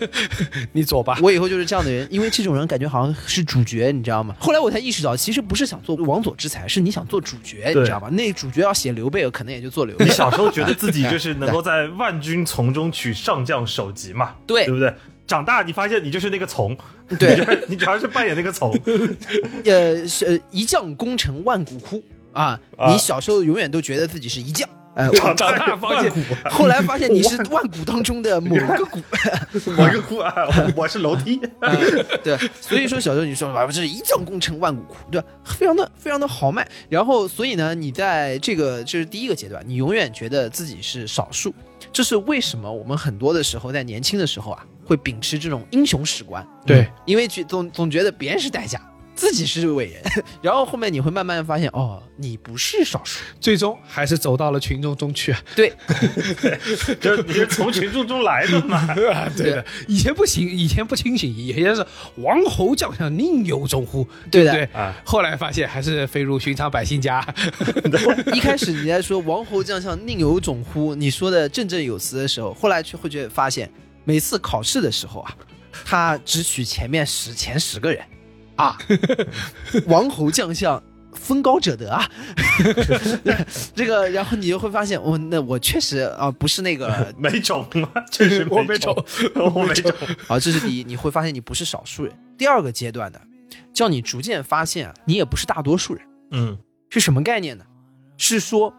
[0.72, 1.18] 你走吧。
[1.22, 4.34] 我以后就是这样的人，因为这种人感觉好像是主角，你知道吗？
[4.38, 8.10] 后来我才意识到，其实不是想做王佐之才，是你想做主角，你知道吗？
[8.10, 10.10] 那主角要写刘备，可能也就做刘备你。
[10.10, 14.92] 小时候觉得自己 就是能够在万军丛中取上将首级嘛，对对不对？
[15.26, 16.76] 长大你发现你就是那个从，
[17.18, 18.70] 对你主要是扮演那个从，
[19.64, 22.58] 呃，是呃一将功成万骨枯啊！
[22.76, 26.12] 啊你小时候永远都觉得自己是一将，呃，长长大发现
[26.50, 29.00] 后来发现你是万骨当中的某个骨，
[29.76, 30.32] 某个哭啊，
[30.76, 31.40] 我是楼梯，
[32.22, 35.26] 对，所以说小时候你说啊，这是一将功成万骨枯，对吧？
[35.44, 36.66] 非常的非常的豪迈。
[36.88, 41.52] 然后，所以呢，你在这个这是第一个阶段，你永远觉得自己是少数。
[41.92, 48.80] 这是为什么我们很多的时候在年轻的时候啊，会秉持这种英雄史观，对，因为觉总总觉得别人是代价，
[49.16, 50.02] 自己是伟人，
[50.40, 53.20] 然后后面你会慢慢发现，哦，你不是少数。
[53.40, 55.34] 最终还是走到了群众中去。
[55.54, 55.72] 对，
[57.00, 58.94] 就是你是从群众中来的嘛。
[59.36, 61.84] 对的，以前不行，以前不清醒，以前是
[62.16, 64.06] 王侯将相宁有种乎？
[64.30, 67.26] 对的对啊后来发现还是飞入寻常百姓家。
[68.34, 73.70] 一开始你在说王侯将相宁有种乎，你说的振振有词的时候，后来却会觉得发现，
[74.06, 75.36] 每次考试的时候啊，
[75.84, 78.02] 他只取前面十前十个人
[78.56, 78.78] 啊，
[79.86, 80.82] 王侯将相。
[81.18, 82.06] 分高者得啊，
[83.74, 88.94] 这个，然后你就会发现，哦，那我确实啊，不是那个 没种嘛，确实我没种，
[89.34, 89.90] 我没种。
[90.28, 92.14] 啊，这是第一，你会发现你不是少数人。
[92.36, 93.18] 第二个阶段呢，
[93.72, 96.06] 叫你逐渐发现啊，你也不是大多数人。
[96.32, 96.56] 嗯
[96.90, 97.64] 是什么概念呢？
[98.18, 98.72] 是说，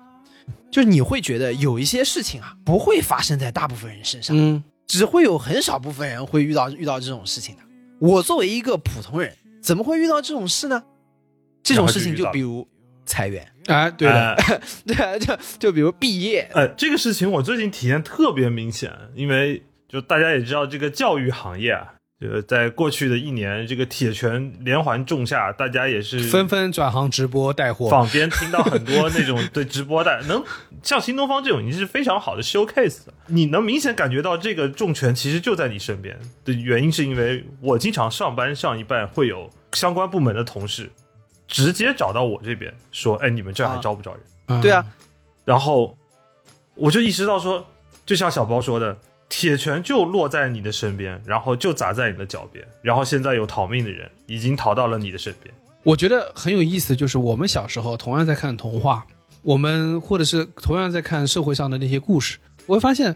[0.72, 7.62] 就是你会觉得有一些事情啊，不会发生在大部分人身上，嗯，只会有很少部分人会遇到遇到这种事情的。
[8.00, 10.84] 我作为一个普通人，怎么会遇到这种事呢？
[11.62, 12.66] 这种事情就比如
[13.06, 27.90] 裁员，啊，对的，呃 对啊，就就比如毕业，呃，这个事情我最近体验特别明显，因为就大家也知道，这个教育行业啊，就在过去的一年，这个铁拳连环重下，大家也是纷纷转行直播带货。
[27.90, 30.44] 坊间听到很多那种对直播带，能
[30.82, 33.14] 像新东方这种，已经是非常好的 showcase 了。
[33.28, 40.90] 你能明显感觉到这个重拳其实就在你身边的原因，是因为我经常上班上一半会有相关部门的同事
[41.48, 44.84] 直接找到我这边说：“哎，你们这儿还啊招不招人？”嗯对啊，，
[45.46, 45.96] 然后
[46.74, 47.64] 我就意识到说，
[48.08, 48.98] 就像小包说的，
[49.30, 55.54] 铁拳就落在你的身边，然后就砸在你的脚边，然后现在有逃命的人已经逃到了你的身边。
[55.84, 59.06] 我觉得很有意思，就是我们小时候同样在看童话，
[59.42, 63.16] 我们或者是同样在看社会上的那些故事，我会发现，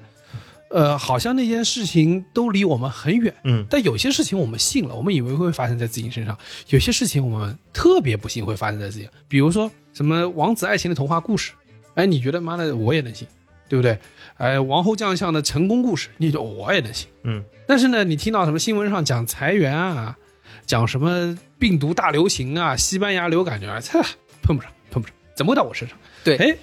[0.69, 6.33] 呃，好像那些事情都离我们很远，嗯但有些事情我们信了，我们以为会发生在自己身上；
[6.69, 11.51] 有些事情我们特别不信会发生在自己，比如说什么王子爱情的童话故事，
[11.95, 13.27] 哎，你觉得妈的我也能信，
[13.67, 13.97] 对不对？
[14.41, 17.07] 哎，王侯将相的成功故事，你就我也能信。
[17.21, 20.17] 嗯，但是呢，你听到什么新闻上讲裁员啊，
[20.65, 24.01] 讲什么病毒大流行啊，西班牙流感啊，这
[24.41, 25.95] 碰不上，碰不上，怎么会到我身上？
[26.23, 26.57] 对哎，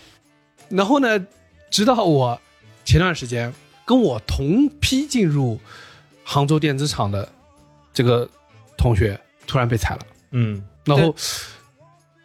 [0.69, 1.25] 然后呢，
[1.71, 2.41] 直到我
[2.85, 5.61] 前段时间跟我同批进入
[6.25, 7.29] 杭州电子厂的
[7.95, 8.29] 这个
[8.77, 10.01] 同学突然被裁了，
[10.33, 11.15] 嗯，然后。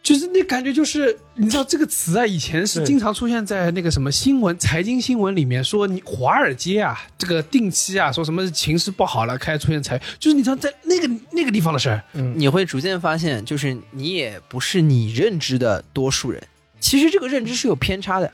[0.03, 12.03] 就是那感觉，就是你知道这个词啊，以前是经常出现在那个什么新闻、财经新闻里面，说你华尔街啊，这个定期啊，说什么情势不好了，开始出现财，就是你知道在那个那个地方的事儿，
[12.35, 16.43] 你会逐渐发现，就是你也不是你认知的多数人，
[16.81, 18.29] 其实这个认知是有偏差的。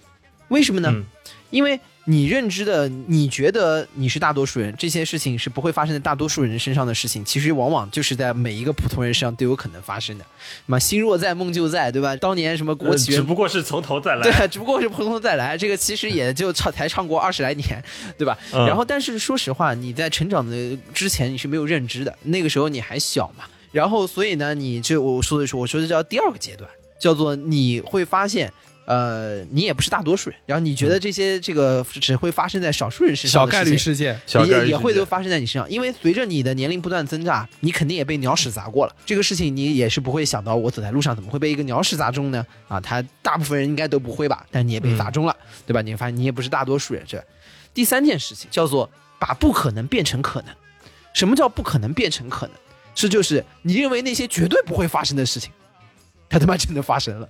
[0.48, 0.90] 为什么呢？
[0.92, 1.06] 嗯。
[1.52, 10.26] 因为你认知的，你觉得你是大多数人，这些事情是不会发生在大多数人身上的事情，其实往往就是在每一个普通人身上都有可能发生的。
[10.65, 12.15] 那么心若在，梦就在，对吧？
[12.15, 14.24] 当年什么国呃企人只不过是从头再来。
[14.26, 17.84] 对，只不过是从头再来，这个其实也就唱才唱过二十来年，
[18.17, 18.36] 对吧？
[18.54, 23.43] 嗯然后，但是说实话，你在成长的之前你是没有认知的，那个时候你还小嘛。
[23.72, 26.67] 然后，所以呢，你这我说的是，我说的叫第二个阶段，
[27.00, 28.52] 叫做你会发现，
[28.89, 38.95] 呃，你也不是大多数人，然后你觉得这些这个只会发生在少数人身上小概率事件，小概率也也会都发生在你身上，因为随着你的年龄不断增长，你肯定也被鸟屎砸过了。
[39.06, 42.43] 这个事情你也是不会想到，我走在路上怎么会被一个鸟屎砸中呢？
[42.67, 45.84] 啊，他大部分人应该都不会吧，但你也被砸中了，对吧？
[45.84, 47.04] 你发现你也不是大多数人。
[47.08, 47.23] 这
[47.75, 50.56] 第三件事情叫做把不可能变成可能。
[51.13, 52.56] 什么叫不可能变成可能？
[52.95, 55.52] 是就是你认为那些绝对不会发生的事情，
[56.30, 57.28] 它他妈真的发生了。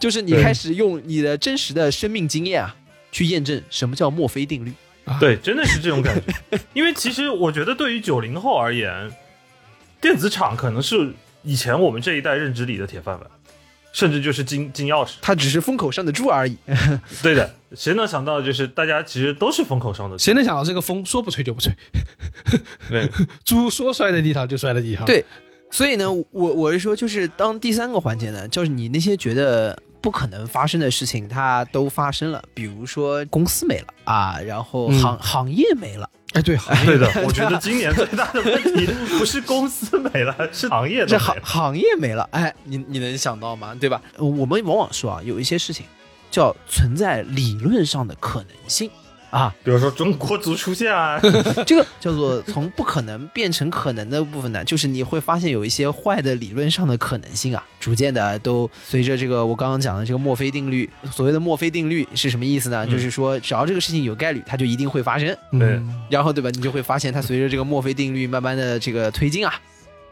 [0.00, 2.74] 就是你开始用你的真实的生命经验啊，
[3.12, 4.72] 去验证什么叫墨菲定律。
[5.20, 6.58] 对，真的是这种感觉。
[6.74, 9.10] 因为其实我觉得，对于九零后而言，
[10.00, 13.26] 电子厂可能是以前我们这一代认知里的铁饭碗，
[13.90, 15.12] 甚至就是金金钥匙。
[15.22, 16.56] 它只是风口上的猪而已。
[17.22, 20.22] 对的，谁能想到，就是大家其实都是风口上的猪。
[20.22, 21.72] 谁能想到这个风说不吹就不吹，
[22.90, 23.08] 对，
[23.46, 25.06] 猪说摔在地上就摔在地上。
[25.06, 25.24] 对
[25.70, 32.42] 所以呢，我我是说，就是当第三个环节呢，就是你那些觉得不可能发生的事情，它都发生了。
[32.54, 38.86] 比如说公司没了啊，然后嗯行、行业没了，哎对，行业对的， 我觉得今年最大的问题
[39.18, 41.34] 不是公司没了，是行业都这没了。
[41.34, 43.74] 行行业没了，哎，你你能想到吗？
[43.78, 44.00] 对吧？
[44.16, 45.84] 呃我们往往说啊，有一些事情
[46.30, 48.90] 叫存在理论上的可能性
[49.30, 51.20] 啊，比如说中国足出现啊，
[51.66, 62.86] 这个叫做从不可能变成可能的部分呢， 就是你会发现有一些坏的理论上的可能性啊，逐渐的都随着这个我刚刚讲的这个墨菲定律，所谓的墨菲定律是什么意思呢？
[62.86, 65.28] 嗯就是说只要这个事情有概率，它就一定会发生。
[65.52, 66.48] 对嗯然后对吧？
[66.54, 69.52] 你就会发现它随着这个墨菲定律慢慢的这个推进啊，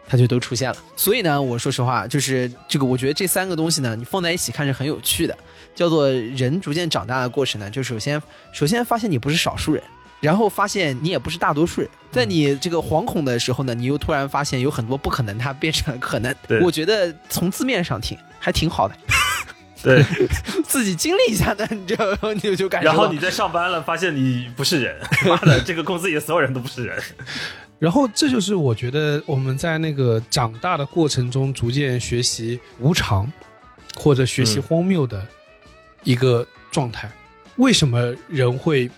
[0.06, 0.76] 它就都出现了。
[0.94, 5.36] 所以呢，我说实话，就是这个，我觉得这三个东西呢，你放在一起看是很有趣的，
[5.76, 7.70] 叫做人逐渐长大的过程呢。
[7.70, 8.20] 就首先，
[8.52, 9.80] 首先发现你不是少数人，
[10.20, 16.34] 然后发现你也不是大多数人，在你这个惶恐的时候呢，你又突然发现有很多不可能，它变成了可能。
[16.62, 18.96] 我觉得从字面上听还挺好的，
[19.82, 20.02] 对，
[20.64, 21.96] 自己经历一下呢，你就
[22.32, 22.86] 你就就感觉。
[22.86, 24.96] 然后你在上班了，发现你不是人，
[25.28, 26.96] 妈的，这个公司里的所有人都不是人。
[27.78, 33.30] 然后这就是我觉得我们在那个长大的过程中，逐渐学习无常，
[33.94, 35.22] 或者学习嗯荒谬的
[36.06, 37.10] 一个状态。
[37.56, 38.90] 为什么人会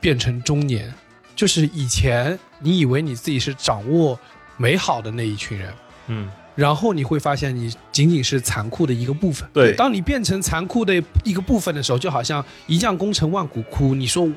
[0.00, 0.92] 变成中年？
[1.36, 4.18] 就是以前你以为你自己是掌握
[4.56, 5.72] 美好的那一群人，
[6.06, 9.48] 嗯，然后你会发现你仅仅是残酷的一个部分。
[9.52, 10.94] 对当你变成残酷的
[11.24, 13.96] 一个部分的时候，就好像一将功成万骨枯。
[13.96, 14.28] 你说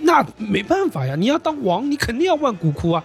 [0.00, 3.02] 那没办法呀，你要当王，你肯定要万骨枯啊。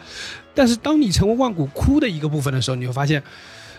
[0.54, 3.24] 但是当你成为万骨枯的一个部分的时候，你会发现，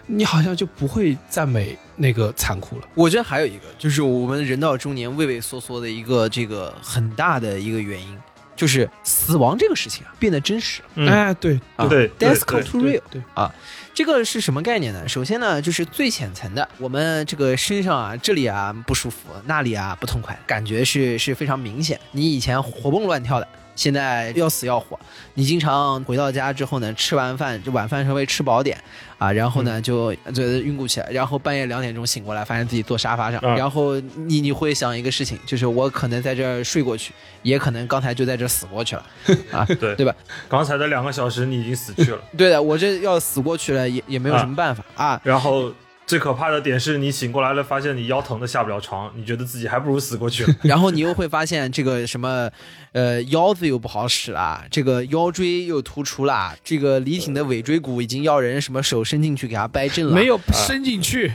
[0.07, 2.88] 你好像就不会赞美那个残酷了。
[2.94, 8.18] 我觉得还有一个，就是我们人到中年畏畏缩缩的一个这个很大的一个原因，
[8.57, 10.88] 就是死亡这个事情啊变得真实了。
[10.96, 13.03] 嗯哎，对啊对对 Death come 对 to real。
[13.11, 13.53] 对啊，
[13.94, 15.07] 这个是什么概念呢？
[15.09, 22.00] 首先呢，就是最浅层的，我们这个身上啊，这里啊不舒服，那里啊不痛快，感觉是是非常明显。
[22.11, 24.98] 你以前活蹦乱跳的，现在要死要活。
[25.34, 28.76] 你经常回到家之后呢，吃完饭就晚饭稍微吃饱点
[29.18, 37.12] 啊，然后呢就就晕过去了，然后半夜两点钟醒过来，发现自己坐沙发上，啊然后你你会想一个事情，就是我可能在这儿睡过去，
[37.42, 39.06] 也可能刚才就在这儿死过去了
[39.52, 39.94] 啊，对。
[39.96, 40.14] 对吧？
[40.48, 45.20] 刚才的两个小时你已经死去了， 对的，我这要死过去了，也也没有什么办法啊。
[45.22, 45.72] 然后
[46.07, 50.55] 最可怕的点是你醒过来了，发现你腰疼的下不了床，你觉得自己还不如死过去了。
[50.62, 52.50] 然后你又会发现这个什么，
[52.92, 61.32] 呃，腰子又不好使啦，这个腰椎又突出啦，这个李挺的尾椎骨已经要人什么手伸进去给他掰正了，没有伸进去，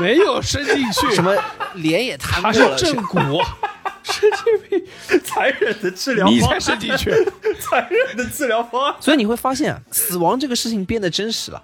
[0.00, 1.36] 没有伸进去，什么
[1.74, 3.18] 脸也瘫他过了，是正骨，
[4.02, 4.86] 神经病，
[5.22, 7.12] 残忍的治疗你方才伸进去。
[7.60, 8.94] 残忍的治疗方案。
[8.98, 11.62] 所以你会发现啊，死亡这个事情变得真实了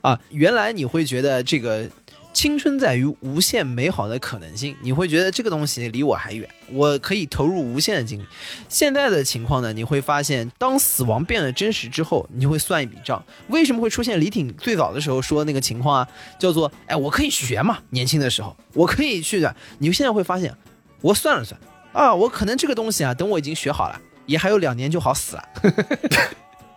[0.00, 0.20] 啊！
[0.30, 1.88] 原来你会觉得这个
[2.32, 8.24] 青春在于无限美好的可能性，你会觉得这个东西离我还远，我可以投入无限的精力。
[8.68, 13.22] 现在的情况呢，你会发现，当死亡变得真实之后，你就会算一笔账。
[13.48, 16.08] 为什么会出现李挺最早的时候说那个情况啊？
[16.38, 19.54] 叫做哎，我可以学嘛，年轻的时候我可以去的。
[19.78, 20.54] 你现在会发现，
[21.00, 21.60] 我算了算
[21.92, 25.44] 啊，我可能这个东西啊，等我已经学好了，也还有两年就好死了。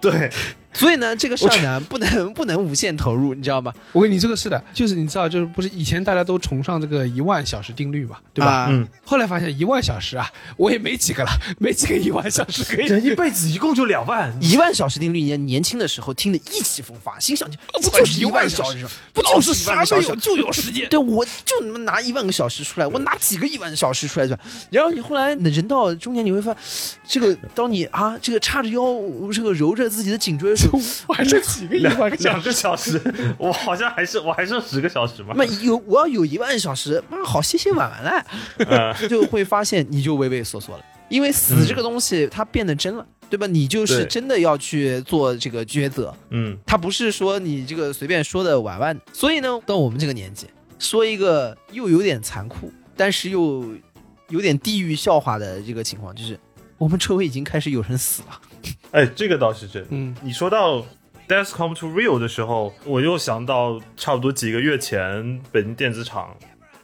[0.01, 0.29] 对，
[0.73, 3.73] 所以呢，这个事儿呢，不能 不能无限投入，你知道吗？
[3.91, 8.51] 我跟你这个是的，就是你知道，就是不是以前大家都崇尚这个一万小时定律嘛，对吧？
[8.51, 12.85] 啊嗯，后来发现一万小时啊，我也没几个了， 没几个一万小时可以。
[12.85, 20.15] 人一辈子一共就两万，一万小时定律，年年轻的时候听得意气风发，心想不就是一万小时，不就是啥没有？
[20.15, 20.87] 就有时间。
[20.89, 24.37] 对，我就他妈拿一万个小时出来，我拿几个一万小时出来算。
[24.69, 26.57] 然后你后来人到中年，你会发现，
[27.07, 28.81] 这个当你啊，这个叉着腰，
[29.31, 30.55] 这个揉着自己的颈椎
[31.07, 32.41] 我还剩几个一万个小两？
[32.41, 33.01] 个小时，
[33.37, 35.33] 我好像还是我还剩十个小时嘛。
[35.35, 38.65] 那有我要有一万小时，妈好谢谢晚晚嘞。
[38.67, 43.45] 嗯 就会发现你就畏畏缩缩了，因为死这个东西它变得真了，对吧？
[43.47, 48.99] 你就是真的要去做这个抉择，嗯，它不是说你这个随便说的玩玩。
[49.11, 50.47] 所以呢，到我们这个年纪，
[50.79, 53.65] 说一个又有点残酷，但是又
[54.29, 56.39] 有点地狱笑话的这个情况，就是
[56.77, 58.41] 我们周围已经开始有人死了。
[58.91, 59.85] 哎，这个倒是真。
[59.89, 60.85] 嗯，你说到
[61.27, 66.35] Death Come to Real 的时候，我又想到差不多几个月前北京电子厂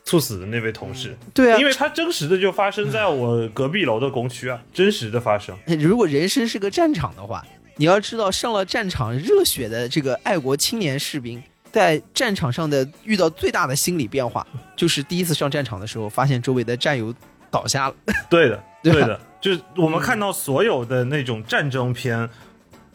[0.03, 5.55] 猝死的那位同事，对啊因为他真实的就发生在我隔壁楼的工区啊，真实的发生。
[5.79, 17.13] 如果人生是个战场的话，你要知道，上了战场热血的这个爱国青年士兵，在战场上的遇到最大的心理变化，就是第一次上战场的时候，发现周围的战友
[17.51, 17.95] 倒下了。
[18.29, 22.29] 对的，对对的，就是我们看到所有的那种战争片。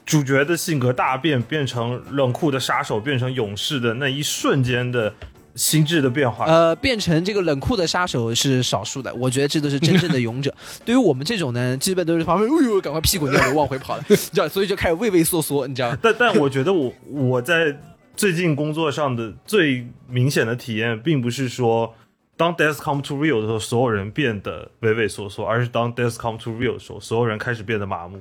[0.07, 5.11] 主角的性格大变，变成冷酷的杀手，变成勇士的那一瞬间的
[5.55, 10.55] 心智的变化，呃，变成这个冷酷的杀手是少数的，我觉得这都是真正的勇者。
[10.85, 15.99] 对于我们这种呢，基本都是旁边，哎呦，赶快屁滚尿流往回跑了，你知道，所以就开始畏畏缩缩，你知道吗？
[16.03, 17.75] 但但我觉得我我在
[18.15, 21.95] 最近工作上的最明显的体验，并不是说
[22.37, 28.21] 当 death come to real 的时候，所有人变得畏畏缩缩，而是当 death come to real 的时候，所有人开始变得麻木，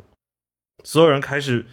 [0.83, 1.65] 所有人开始，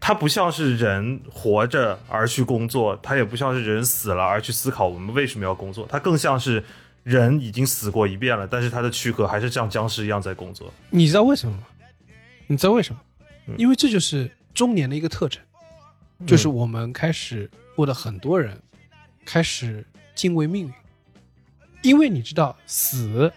[0.00, 6.62] 他不像是人活着而去工作，他也不像是人死了而去思考我们为什么要工作，他更像是
[7.04, 10.72] 人已经死过一遍了，但是他的躯壳还是像僵尸一样在工作。
[10.90, 11.64] 你知道为什么吗？
[12.46, 13.00] 你知道为什么
[13.46, 13.54] 嗯？
[13.58, 15.40] 因为这就是中年的一个特征。
[16.26, 18.60] 就是我们开始过的很多人
[19.24, 20.72] 开始敬畏命运，
[21.82, 23.32] 因为你知道死、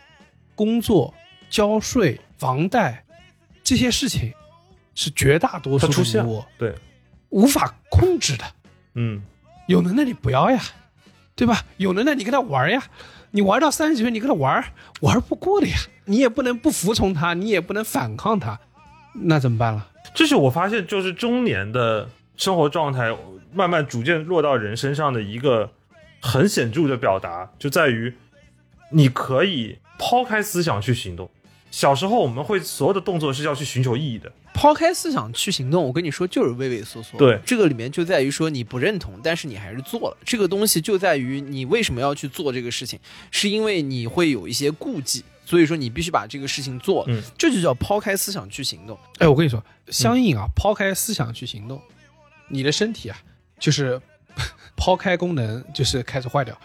[0.55, 1.13] 工作、
[1.49, 3.03] 交税、房贷
[3.63, 4.33] 这些事情
[4.95, 6.75] 是绝大多数它出现的我对，
[7.29, 8.43] 无法控制的。
[8.95, 9.21] 嗯，
[9.67, 10.61] 有能耐你不要呀，
[11.35, 11.65] 对吧？
[11.77, 12.83] 有能耐你跟他玩呀，
[13.31, 14.63] 你玩到三十几岁你跟他玩
[15.01, 18.59] 玩不过的呀，你也不能不服从他，你也不能反抗他，
[19.13, 19.87] 那怎么办了？
[20.13, 23.15] 这是我发现，就是中年的生活状态
[23.53, 25.71] 慢慢逐渐落到人身上的一个
[26.19, 28.13] 很显著的表达，就在于
[28.91, 31.29] 你可以抛开思想去行动。
[31.69, 37.17] 小时候我们会所有的动作是要去寻求意义的，抛开思想去行动，我跟你说就是畏畏缩缩。
[37.17, 40.17] 对这个里面就在于说你不认同，但是你还是做了。
[40.25, 42.99] 这个东西就在于你为什么要去做这个事情，
[43.31, 47.13] 是因为你会有一些顾忌，所以说你必须把这个事情做了。
[47.13, 48.99] 嗯这就叫抛开思想去行动。
[49.19, 51.81] 哎，我跟你说，相应啊，抛开思想去行动，
[52.49, 53.17] 你的身体啊，
[53.57, 54.01] 就是
[54.75, 56.59] 抛开功能，就是开始坏掉，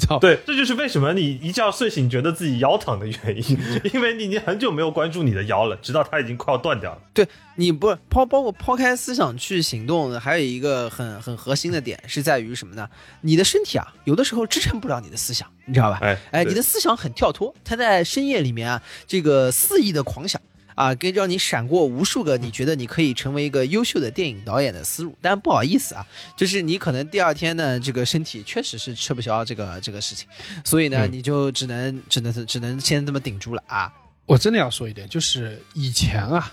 [0.00, 0.18] 你知道？
[0.18, 3.58] 对，这就是为什么你一觉睡醒觉得自己腰疼的原因，
[3.92, 7.02] 因为你已经很久没有关注你的腰了，直到它已经快要断掉了。
[7.12, 12.88] 对你不抛包括抛开思想去行动，还有一个很很核心的点是在于什么呢？
[13.20, 15.98] 你的身体啊，有的时候支撑不了你的思想，你知道吧？
[16.00, 20.40] 哎哎，你的思想很跳脱，它在深夜里面啊，这个肆意的狂想
[20.74, 25.14] 啊，跟让你闪过无数个你觉得你可以成为一个优秀的电影导演的思路。
[25.20, 26.06] 但不好意思啊，
[26.36, 30.28] 就是你可能第二天呢，这个身体确实是吃不消这个这个事情，
[30.64, 33.92] 所以呢，嗯你就只能只能只能先这么顶住了啊。
[34.26, 36.52] 我真的要说一点，就是以前啊，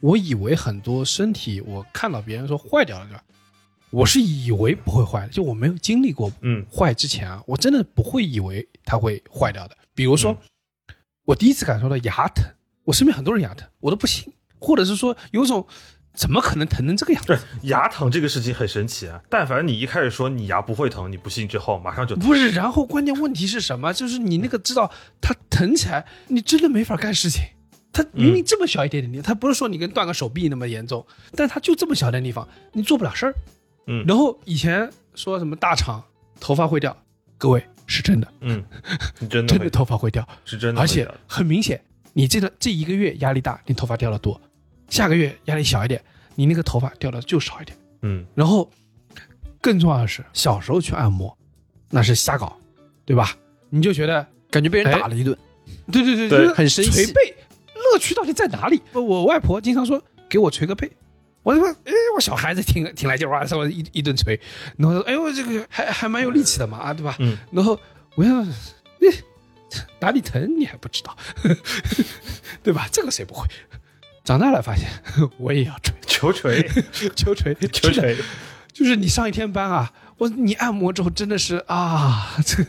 [0.00, 3.22] 我以为很多身体，我看到别人说坏掉了，对吧？
[3.90, 9.76] 我是以为不会坏的，就我没有经历过嗯坏之前啊，我真的不会以为它会坏掉的。
[9.94, 10.36] 比如说，
[11.24, 12.44] 我第一次感受到牙疼，
[12.84, 15.66] 我身边很多人牙疼，我都不信，或者是说有种
[16.14, 17.28] 怎么可能疼成这个样子？
[17.28, 19.20] 对，牙疼这个事情很神奇啊！
[19.28, 22.26] 但凡你一开始说你牙不会疼，你不信之后，马上就疼。
[22.26, 23.92] 不是，然后关键问题是什么？
[23.92, 27.42] 就是你那个知道它疼起来，你真的没法干事情。
[27.92, 31.06] 它明明这么小一点点地方，它不是说你跟断个手臂那么严重，
[31.36, 33.34] 但它就这么小点地方，你做不了事儿。
[33.86, 36.02] 嗯然后以前说什么大厂
[36.40, 36.96] 头发会掉，
[37.38, 38.64] 各位是真的，嗯，
[39.20, 41.80] 你 真的真的头发会掉，是真的而且，很明显，
[42.14, 44.34] 你这个这一个月压力大，你头发掉的多；
[44.88, 46.02] 下个月压力小一点，
[46.34, 47.76] 你那个头发掉的就少一点。
[48.00, 48.70] 嗯然后
[49.60, 51.36] 更重要的是，小时候去按摩，
[51.90, 52.56] 那是瞎搞，
[53.04, 53.36] 对吧？
[53.70, 55.36] 你就觉得，感觉被人哎打了一顿，
[55.90, 57.34] 对对对，对很生气捶背，
[57.74, 58.80] 乐趣到底在哪里？
[58.92, 60.90] 我外婆经常说给我捶个背，
[61.42, 64.38] 我说哎，我小孩子挺挺来劲儿啊，上我一一顿捶，
[64.76, 67.16] 然后说哎呦这个还还蛮有力气的嘛啊，对吧？
[67.18, 67.78] 嗯，然后
[68.14, 69.08] 我想，哎，
[70.00, 71.16] 哪里疼你还不知道，
[72.62, 72.88] 对吧？
[72.92, 73.46] 这个谁不会？
[74.24, 74.88] 长大了发现
[75.38, 76.66] 我也要捶，球锤，
[77.14, 78.16] 求捶，球真的锤，
[78.72, 82.62] 就是你上一天班啊，我你按摩之后真的是啊，这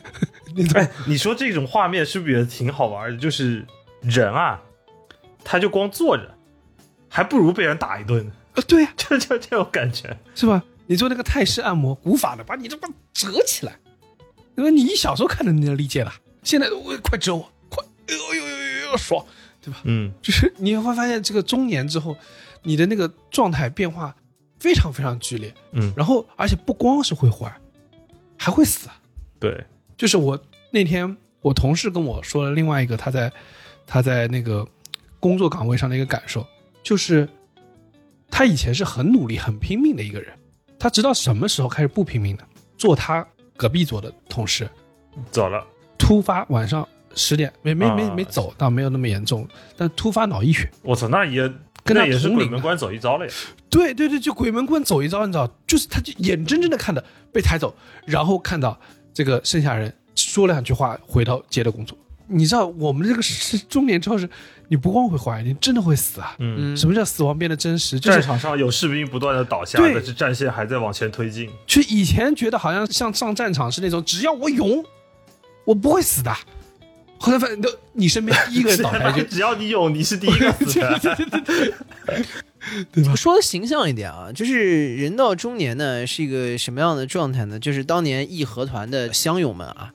[0.77, 3.17] 哎，你说这种画面是不是也挺好玩的？
[3.17, 3.65] 就是
[4.01, 4.61] 人啊，
[5.45, 6.37] 他就光坐着，
[7.09, 10.17] 还不如被人打一顿，呃对呀、就就这种感觉。
[10.35, 10.61] 是吧？
[10.87, 13.79] 你做那个泰式按摩，古法的，把你这把折起来，
[14.57, 16.13] 因为你一小时候看的你能理解了，
[16.45, 19.25] 现在我快折我，快，哎呦呦呦呦爽，
[19.61, 19.81] 对吧？
[19.83, 22.15] 嗯，就是你会发现，这个中年之后，
[22.63, 24.15] 你的那个状态变化
[24.59, 27.53] 非常非常剧烈，嗯然后而且不光是会坏，
[28.37, 28.87] 还会死。
[29.39, 29.65] 对，
[29.97, 30.39] 就是我
[30.71, 33.33] 那天我同事跟我说了另外一个他在
[33.87, 34.65] 他在那个
[35.19, 36.45] 工作岗位上的一个感受，
[36.83, 37.27] 就是
[38.29, 40.31] 他以前是很努力、很拼命的一个人，
[40.77, 42.47] 他直到什么时候开始不拼命的？
[42.77, 43.27] 做他
[43.57, 44.69] 隔壁桌的同事
[45.31, 45.65] 走了，
[45.97, 50.69] 突发晚上十点没没没啊没走，倒没有那么严重，但突发脑溢血。
[50.81, 51.41] 我操，那也
[51.83, 53.31] 跟他也是同鬼门关走一遭了呀。
[53.69, 57.75] 对对对，就鬼门关走一遭，你知道，就是他就眼睁睁的看着被抬走，
[58.05, 58.79] 然后看到
[59.13, 61.97] 这个剩下人说了两句话，回头接着工作。
[62.27, 64.27] 你知道，我们这个是中年之后是，
[64.67, 66.35] 你不光会坏，你真的会死啊！
[66.39, 67.99] 嗯，嗯什么叫死亡变得真实？
[67.99, 71.47] 就是战场上有士兵不断的倒下，对但是战线还在往前推进。
[71.67, 74.83] 就以前觉得好像像上战场是那种，只要我勇，
[75.65, 76.33] 我不会死的。
[77.17, 80.99] 后来发现，都你身边第一个人 倒台就只要你有，你是第一个死的。
[83.15, 87.59] 说的形象一点啊，就是人到中年呢是一个什么样的状态呢？
[87.59, 89.93] 就是当年义和团的乡勇们啊，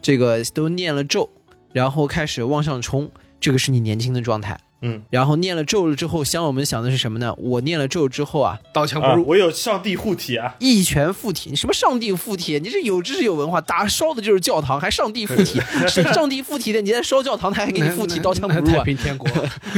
[0.00, 1.28] 这个都念了咒，
[1.72, 3.10] 然后开始往上冲，
[3.40, 4.58] 这个是你年轻的状态。
[4.82, 7.34] 嗯，然后念了咒了之后，香友们想的是什么呢？
[7.36, 9.26] 我念了咒之后啊，啊，刀枪不入。
[9.26, 12.58] 我有上帝护体啊，一拳附体，你什么上帝附体？
[12.60, 15.60] 你这有知识有文化，打烧的就是教堂，还上帝附体？
[15.88, 18.84] 是 上帝附体的，你在烧教堂，他还给你附体， 刀枪不入啊太啊！
[18.84, 19.28] 平天国，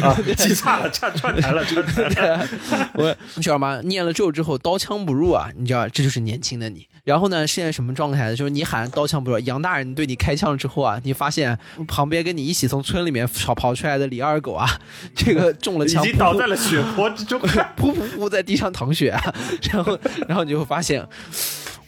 [0.02, 2.48] 啊，记差了，串串台了，串台了。
[2.94, 3.80] 我 你知道吗？
[3.82, 5.50] 念了咒之后，刀枪不入啊！
[5.56, 6.86] 你知道，这就是年轻的你。
[7.04, 8.36] 然后呢，现在什么状态呢？
[8.36, 14.68] 就是你喊刀枪不入，杨大人对你开枪之后啊，你发现旁边跟你一起从村里面跑跑出来的李二狗啊，
[15.14, 17.40] 这个中了枪已枪，经倒在了血泊之中。
[17.76, 19.34] 噗噗噗在地上淌血啊，
[19.72, 19.98] 然后
[20.28, 21.04] 然后你就会发现，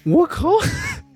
[0.04, 0.50] 我靠，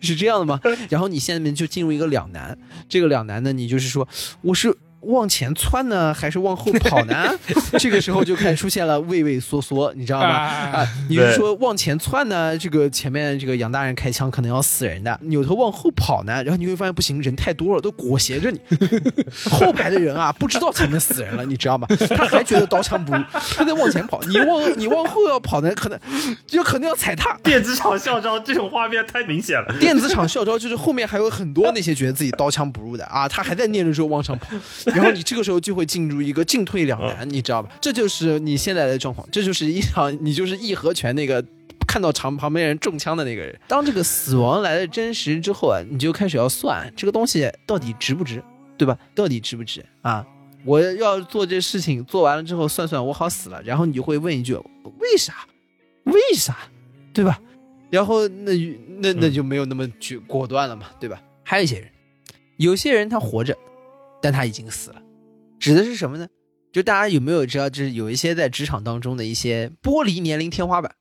[0.00, 0.60] 是这样的吗？
[0.88, 2.56] 然后你现在就进入一个两难，
[2.88, 4.06] 这个两难呢，你就是说
[4.42, 4.76] 我是。
[5.02, 7.32] 往前窜呢，还是往后跑呢？
[7.78, 10.26] 这个时候就开始出现了畏畏缩缩，你知道吗？
[10.28, 12.56] 啊啊，你是说往前窜呢？
[12.58, 18.60] 这个前面这个杨大人开枪可能要死人的，扭头往后跑呢，然后你会发现不行，人太多了，都裹挟着你。
[19.50, 21.86] 后排的人啊，不知道前面死人了，你知道吗？
[22.16, 25.98] 他还觉得刀枪不入，他在往前跑，你往你往后要跑呢，可能
[26.46, 27.38] 就可能要踩踏。
[27.44, 29.74] 电子厂校招这种画面太明显了。
[29.78, 34.48] 电子厂校招就是后面还有很多那些觉得自己刀枪不入的啊，他还在念着咒往上跑，
[34.96, 37.70] 然后你这个时候就会进入一个进退两难，你知道吧？
[37.80, 41.44] 这就是你现在的状况，这就是一场你就是义和拳那个。
[41.86, 48.42] 看到场旁边人中枪的那个人，当这个死亡来的真实之后啊，你就开始要算这个东西到底值不值，
[48.76, 48.98] 对吧？
[49.14, 50.26] 到底值不值啊？
[50.66, 55.32] 我要做这事情，做完了之后算算我好死了，然后你就会问一句：为啥？
[56.04, 56.54] 为啥？
[57.14, 57.40] 对吧？
[57.88, 58.52] 然后那
[58.98, 61.18] 那那就没有那么决果断了嘛，对吧？
[61.42, 61.88] 还有一些人，
[62.58, 63.56] 有些人他活着，
[64.20, 65.02] 但他已经死了，
[65.58, 66.26] 指的是什么呢？
[66.72, 70.94] 就大家有没有知道，就是有一些在职场当中的一些剥离年龄天花板，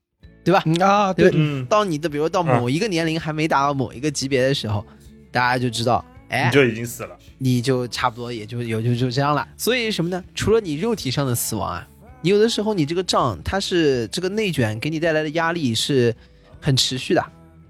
[0.43, 0.63] 对吧？
[0.65, 4.85] 嗯啊，对对，嗯，当你的比如到某一个年龄还没达到某一个级别的时候，
[5.31, 7.17] 大家就知道，哎你，就已经死了。
[7.37, 9.47] 你就差不多也就也就就这样了。
[9.57, 10.23] 所以什么呢？
[10.33, 11.87] 除了你肉体上的死亡啊，
[12.21, 16.15] 你有的时候你这个账它是这个内卷给你带来的压力是
[16.61, 17.23] 很持续的，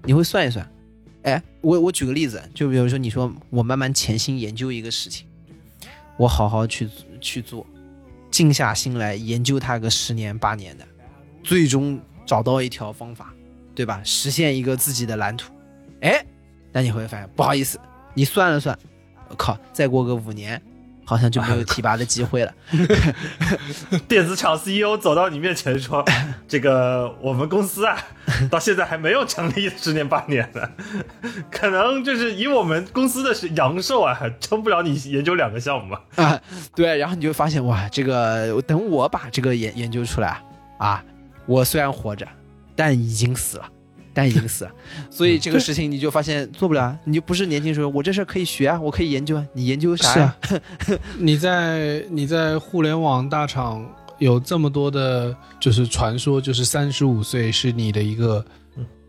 [0.04, 0.66] 你会算一算。
[1.22, 5.26] 哎，我我举个例子，就比如说你说我慢慢潜心研究一个事情，
[6.18, 6.88] 我好好去
[7.20, 7.64] 去做，
[8.30, 10.84] 静下心来研究它个十年八年的，
[11.42, 13.32] 最终找到一条方法，
[13.74, 14.02] 对吧？
[14.04, 15.52] 实现一个自己的蓝图。
[16.00, 16.24] 哎，
[16.72, 17.80] 那你会发现不好意思，
[18.14, 18.78] 你算了算，
[19.28, 20.60] 我靠，再过个五年，
[21.08, 22.52] 好像就没有提拔的机会了。
[24.06, 26.04] 电子厂 CEO 走到你面前说
[26.46, 27.96] ：“这个我们公司啊，
[28.50, 30.70] 到现在还没有成立十年八年的，
[31.50, 36.02] 可能就是以我们公司的是阳寿啊，撑不了你研究两个项目吧。
[36.16, 36.38] 啊，
[36.76, 40.38] 对，然后你就发现哇，这个等我把这个研研究出来
[40.76, 41.02] 啊，
[41.46, 42.28] 我虽然活着，
[42.76, 43.64] 但已经死了，
[44.18, 44.72] 但已经死了，
[45.08, 50.58] 所以这个事情你就发现做不了啊，你就不是年轻时候，我这事儿可以学啊，我可以研究啊，你研究啥呀啊？
[51.16, 53.88] 你在你在互联网大厂
[54.18, 58.44] 有这么多的，就是传说，就是三十五岁是你的一个，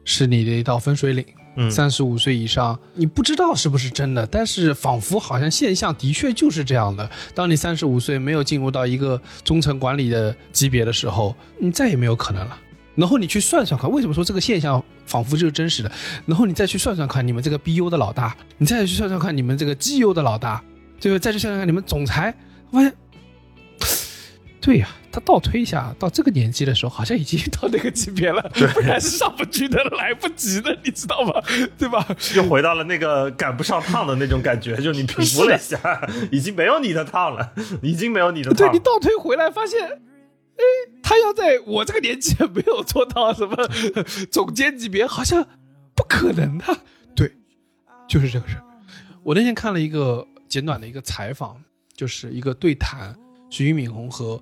[0.05, 1.25] 是你的一道分水岭。
[1.55, 7.09] 嗯三十五岁以上，你不知道是不是真的，但是仿佛好像现象的确就是这样的。
[7.33, 12.57] 当你三十五岁没有进入到一个中层管理的级别的时候，你再也没有可能了。
[12.99, 15.91] 然后你去算算看，为什么说这个现象仿佛就是真实的？
[16.25, 20.61] 然后你再去算算看，你们这个 BU 的老大，你再去算算看你们这个 GU 的老大，
[20.99, 21.17] 最后？
[21.17, 22.35] 再去算算看你们总裁，
[22.71, 22.93] 发现，
[24.61, 28.41] 对呀、他倒推一下，到这个年纪的时候，好像已经到那个级别了，
[28.73, 31.41] 不然是上不去的，来不及的，你知道吗？
[31.77, 32.05] 对吧？
[32.35, 35.79] 又回到了那个赶不上趟的那种感觉，就你评估了一下，
[36.31, 38.53] 已经没有你的趟了，已经没有你的。
[38.53, 40.01] 对你倒推回来，发现，
[40.59, 43.55] 哎，他要在我这个年纪没有做到什么
[44.29, 45.43] 总监级别，好像
[45.95, 46.65] 不可能的。
[47.15, 47.31] 对，
[48.07, 48.63] 就是这个事儿。
[49.23, 51.61] 我那天看了一个简短的一个采访，
[51.95, 53.15] 就是一个对谈，
[53.49, 54.41] 是俞敏洪和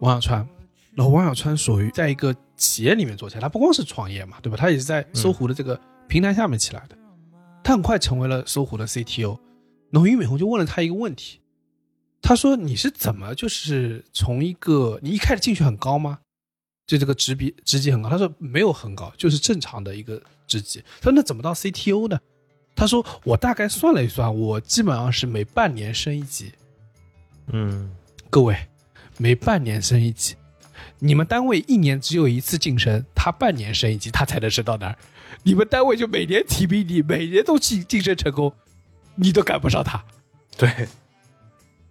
[0.00, 0.48] 王小川。
[0.94, 4.56] 然后王小川属于在一个企业里面做起来，他不光是创业嘛，对吧？
[4.56, 6.96] 他也是在搜狐的这个平台下面起来的。
[7.62, 9.38] 他很快成为了搜狐的 CTO。
[9.90, 11.38] 然后俞敏洪就问了他一个问题，
[12.26, 16.20] 他说：“你是怎么就是从一个你一开始进去很高吗？
[16.86, 22.18] 就这个职比职级很高？”他说：“没有很高，就是正常的一个职级。”他说：“那怎么到 CTO 呢？”
[22.74, 26.50] 他说：“我大概算了一算，我基本上是每半年升一级。
[27.48, 27.94] 嗯，
[28.30, 28.56] 各位，
[29.18, 30.34] 每半年升一级，
[31.00, 34.96] 你们单位一年只有一次晋升，他半年升一级，他才能升到哪儿？
[35.42, 38.50] 你们单位就每年提比你，每年都晋晋升成功，
[39.16, 40.02] 你都赶不上他，
[40.56, 40.88] 对，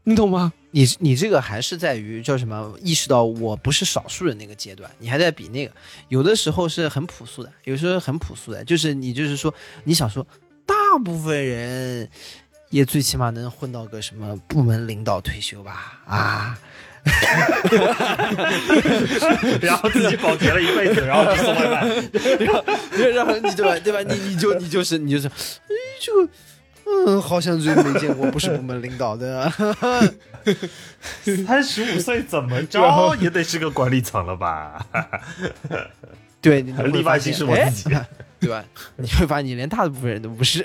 [0.05, 0.51] 你懂吗？
[0.71, 2.73] 你你这个还是在于叫什么？
[2.81, 5.71] 意识到我不是少数人那个阶段，你还在比那个。
[6.09, 10.25] 有的时候是很朴素的，有时候很朴素的，就是你就是说，你想说，
[10.65, 12.09] 大部分人
[12.69, 16.01] 也最起码能混到个什么部门领导退休吧？
[16.05, 16.57] 啊
[19.61, 21.85] 然后自己保洁了一辈子，然后去送外卖。
[22.39, 22.63] 然后
[23.13, 23.77] 然后你对吧？
[23.79, 24.01] 对吧？
[24.01, 25.31] 你你就你就是你就是，哎，
[26.01, 26.29] 这个，
[26.85, 29.51] 嗯，好像最没见过，不是部门领导的。
[31.45, 34.85] 三十五岁怎么着 也得是个管理层了吧？
[36.41, 38.05] 对，你 会例外性是我自己的
[38.39, 38.63] 对吧？
[38.97, 40.63] 你会发现你连大部分人都不是。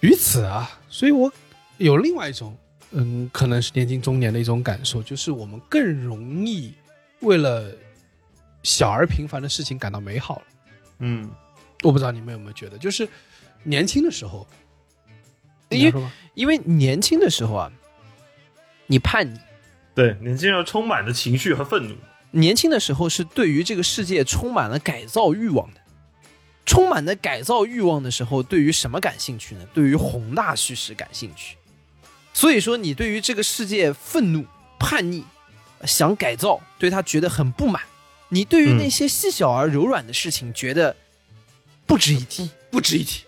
[0.00, 1.30] 于此啊，所以我
[1.76, 2.56] 有另外一种，
[2.92, 6.72] 嗯，可能是年近中年的一种感受，就是我们更容易
[7.20, 7.70] 为了
[8.62, 10.42] 小而平凡的事情感到美好了。
[11.00, 11.30] 嗯，
[11.82, 13.06] 我不知道你们有没有觉得，就是
[13.62, 14.46] 年轻的时候，
[15.70, 16.02] 因为
[16.34, 17.72] 因为年轻的时候啊，
[18.86, 19.38] 你叛逆，
[19.94, 21.94] 对，年轻人充满着情绪和愤怒。
[22.30, 25.80] 年轻的时候是对于这个世界充满了改造欲望的。
[26.66, 29.66] 充满了改造欲望的时候，对于什么感兴趣呢？
[29.72, 31.56] 对于宏大叙事感兴趣。
[32.34, 34.44] 所以说，你对于这个世界愤怒、
[34.78, 35.24] 叛逆，
[35.86, 37.82] 想改造，对他觉得很不满。
[38.28, 40.94] 你对于那些细小而柔软的事情，觉得
[41.86, 42.50] 不值一提。
[42.70, 43.24] 不值一提，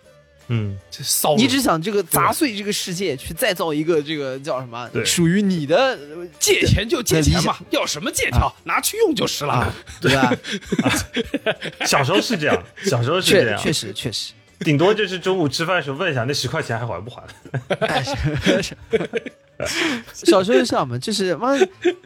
[0.53, 5.05] 嗯，这骚你只想这个砸碎这个世界，去再造一个这个叫什么对。
[5.05, 9.73] 属于你的，呃借钱就借钱理嘛，要什么借条，拿去用就是了。
[10.01, 10.35] 对吧？
[11.87, 17.23] 小时候是这样，小时候是这样，确确实确实，顶多就是中午吃饭的时候问一下，那十块钱还还不还？
[20.13, 21.57] 小时候就这样嘛，就是妈，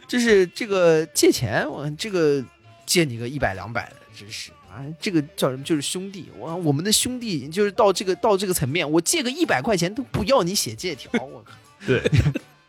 [0.07, 2.43] 就是这个借钱，我这个
[2.85, 4.51] 借你个一百两百的，真是。
[4.64, 4.64] 啊，
[4.99, 5.63] 这个叫什么？
[5.63, 11.51] 就是兄弟，我我们的兄弟就是到这个到这个层面，我借个一百块钱都不要你写借条，我靠，
[11.85, 12.01] 对，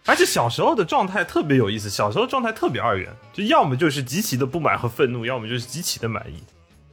[0.04, 6.42] 而且小时候的状态特别有意思，小时候状态特别二元，就要么就是极其的不满和愤怒，要么就是极其的满意，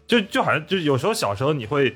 [0.08, 1.96] 就就好像就是有时候小时候你会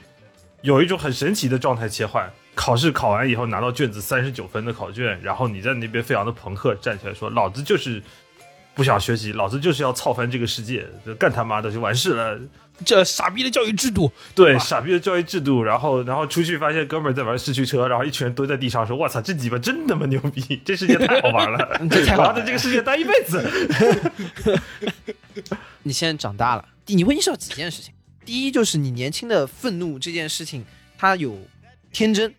[0.61, 2.29] 有一种很神奇的状态切换。
[2.59, 8.01] 考试考完以后拿到卷子三十九分的考卷，然后你在那边非常的朋克，站起来说：“老子就是
[8.73, 12.39] 不想学习，老子就是要操翻这个世界，就干他妈的就完事了。”
[12.85, 21.57] 这傻逼的教育制度，对，傻逼的教育制度，然后然后出去发现哥们儿在玩四驱车，然后一群人蹲在地上说：“我操，这鸡巴真他妈牛逼，这世界太好玩了，
[21.89, 24.61] 这太好玩了我要在这个世界待一辈子。
[25.83, 27.93] 你现在长大了，你会意识到几件事情。
[28.23, 30.63] 第一就是你年轻的愤怒这件事情，
[30.97, 31.37] 它有
[31.91, 32.33] 天真。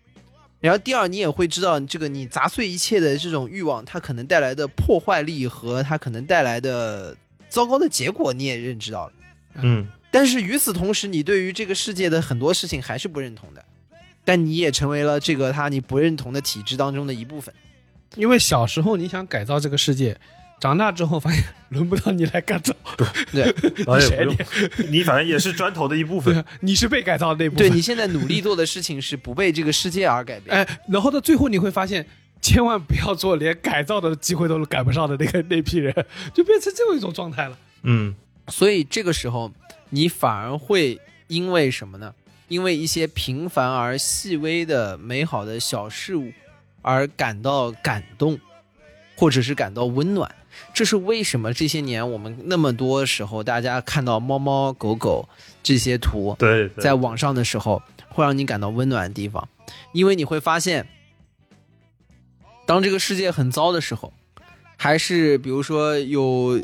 [0.61, 7.15] 然后第二，你也会知道这个你砸碎一切的这种欲望，它可能带来的破坏力和它可能带来的
[7.49, 9.13] 糟糕的结果，你也认知到了。”
[9.61, 13.63] 嗯，但是与此同时，你对于这个世界的很多事情还是不认同的，
[14.25, 17.53] 但你也成为了这个他你不认同的体制当中的一部分。
[18.15, 20.17] 因为小时候你想改造这个世界，
[20.59, 22.75] 长大之后发现轮不到你来改造，
[23.31, 23.43] 对，
[23.85, 26.43] 哎谁不用，你反正也是砖头的一部分。
[26.61, 27.67] 你是被改造的那部分。
[27.67, 30.55] 对你现在努力做的事情是不被这个世界而改变。
[30.55, 32.03] 哎，然后到最后你会发现，
[32.41, 35.93] 千万不要做连改造的机会都赶不上的那个那批人，
[36.33, 37.57] 就变成这样一种状态了。
[37.83, 38.15] 嗯，
[38.47, 39.51] 所以这个时候，
[39.89, 42.13] 你反而会因为什么呢？
[42.47, 46.31] 因为一些平凡而细微的美好的小事物
[46.81, 48.39] 而感到感动，
[49.15, 50.33] 或者是感到温暖。
[50.73, 55.29] 这是为什么这些年我们那么多时候，大家看到猫猫狗狗
[55.61, 59.47] 这些图，对，在网上的时候，会让你感到温暖的地方，
[59.93, 60.87] 因为你会发现，
[62.65, 64.11] 当这个世界很糟的时候，
[64.75, 66.59] 还是比如说有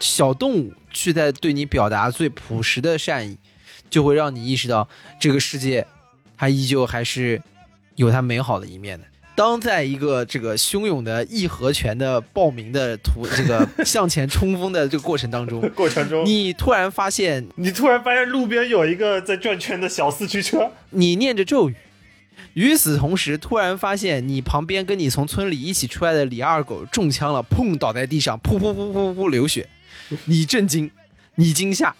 [0.00, 3.36] 小动物去在对你表达最朴实的善意，
[3.88, 4.88] 就会让你意识到
[5.20, 5.86] 这个世界，
[6.36, 7.40] 它依旧还是
[7.96, 9.04] 有它美好的一面的。
[9.36, 21.74] 当在一个这个汹涌的义和拳的报名的途这个向前冲锋的这个过程当中， 过程中，你突然发现你突然发现路边有一个在转圈的小四驱车，你念着咒语，
[22.54, 29.68] 与此同时，突然发现你旁边跟你从村里一起出来的李二狗中枪了，砰倒在地上，噗噗噗噗噗流血，
[30.26, 30.90] 你震惊，
[31.34, 31.94] 你惊吓，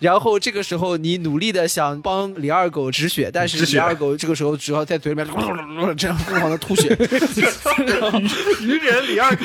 [0.00, 5.26] 然后这个时候你努力的想帮李二狗止血，但是李二狗这个时候只要在嘴里面
[5.96, 6.88] 这样疯狂的吐血，
[8.60, 9.44] 愚人李二狗，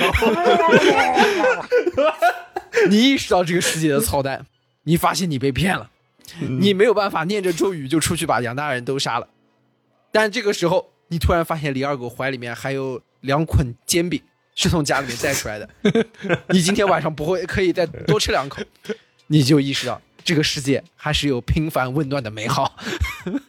[2.89, 4.43] 你意识到这个世界的操蛋，
[4.85, 5.87] 你发现你被骗了，
[6.39, 9.27] 你没有办法念着咒语就出去把杨大人都杀了。
[10.11, 14.21] 但这个时候，你突然发现李二狗怀里面还有两捆煎饼，
[14.55, 15.69] 是从家里面带出来的。
[16.49, 18.61] 你今天晚上不会可以再多吃两口，
[19.27, 22.75] 你就意识到这个世界还是有平凡温暖的美好。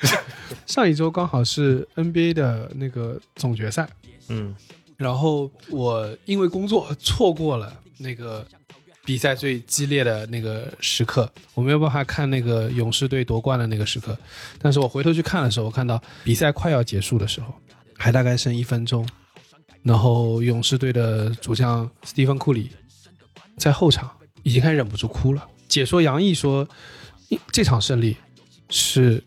[0.66, 3.88] 上一周刚好是 NBA 的那个总决赛，
[4.28, 4.54] 嗯，
[4.96, 8.46] 然后我因为工作错过了那个
[9.05, 14.16] 比赛最激烈的那个时刻，我没有办法看那个勇士队夺冠的那个时刻。
[14.61, 17.55] 但是我回头去看的时候，我看到比赛快要结束的时候，
[17.96, 19.07] 还大概剩一分钟，
[19.82, 22.70] 然后勇士队的主将斯蒂芬库里
[23.57, 24.11] 在后场
[24.42, 25.48] 已经开始忍不住哭了。
[25.68, 26.68] 解说杨毅说，
[27.50, 28.16] 这场胜利
[28.70, 29.22] 是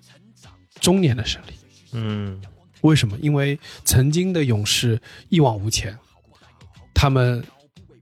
[0.79, 1.53] 中年的胜利。
[1.93, 2.41] 嗯
[2.81, 3.17] 为什么？
[3.19, 5.97] 因为曾经的勇士一往无前，
[6.93, 7.43] 他们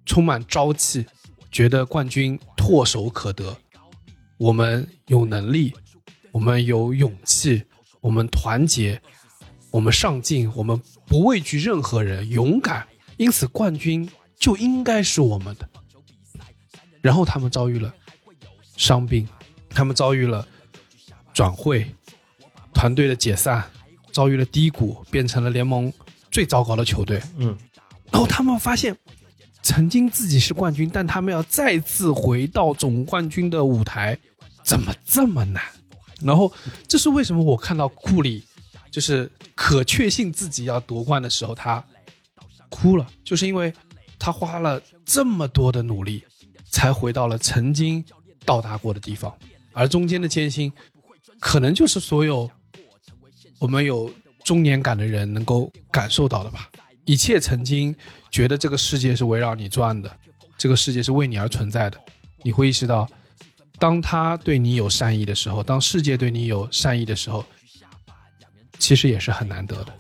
[0.05, 1.05] 充满朝气，
[1.53, 3.55] 觉得冠军唾手可得。
[4.37, 5.71] 我们有能力，
[6.31, 7.63] 我们有勇气，
[8.01, 8.99] 我们团结，
[9.69, 12.85] 我们上进，我们不畏惧任何人，勇敢。
[13.17, 15.69] 因此，冠军就应该是我们的。
[17.01, 17.93] 然后他们遭遇了
[18.75, 19.27] 伤病，
[19.69, 20.45] 他们遭遇了
[21.33, 21.85] 转会、
[22.73, 23.63] 团队的解散，
[24.11, 25.93] 遭遇了低谷，变成了联盟
[26.31, 27.21] 最糟糕的球队。
[27.37, 27.55] 嗯，
[28.11, 28.97] 然后他们发现，
[29.63, 34.15] 曾经自己是冠军，但他们要再次回到总冠军的舞台，
[34.63, 35.63] 怎么这么难？
[36.21, 36.51] 然后
[36.87, 37.41] 这是为什么？
[37.43, 38.43] 我看到库里
[38.91, 41.83] 就是可确信自己要夺冠的时候，他
[42.69, 43.73] 哭了，就是因为
[44.19, 46.23] 他花了这么多的努力，
[46.69, 48.03] 才回到了曾经
[48.45, 49.33] 到达过的地方，
[49.71, 50.71] 而中间的艰辛，
[51.39, 52.49] 可能就是所有
[53.59, 54.11] 我们有
[54.43, 56.69] 中年感的人能够感受到的吧。
[57.05, 57.95] 一切曾经
[58.31, 60.09] 觉得这个世界是围绕你转的，
[60.57, 61.99] 这个世界是为你而存在的，
[62.43, 63.07] 你会意识到，
[63.77, 67.45] 当他对你有善意的时候，当世界对你有善意的时候，
[68.79, 69.93] 其实也是很难得的。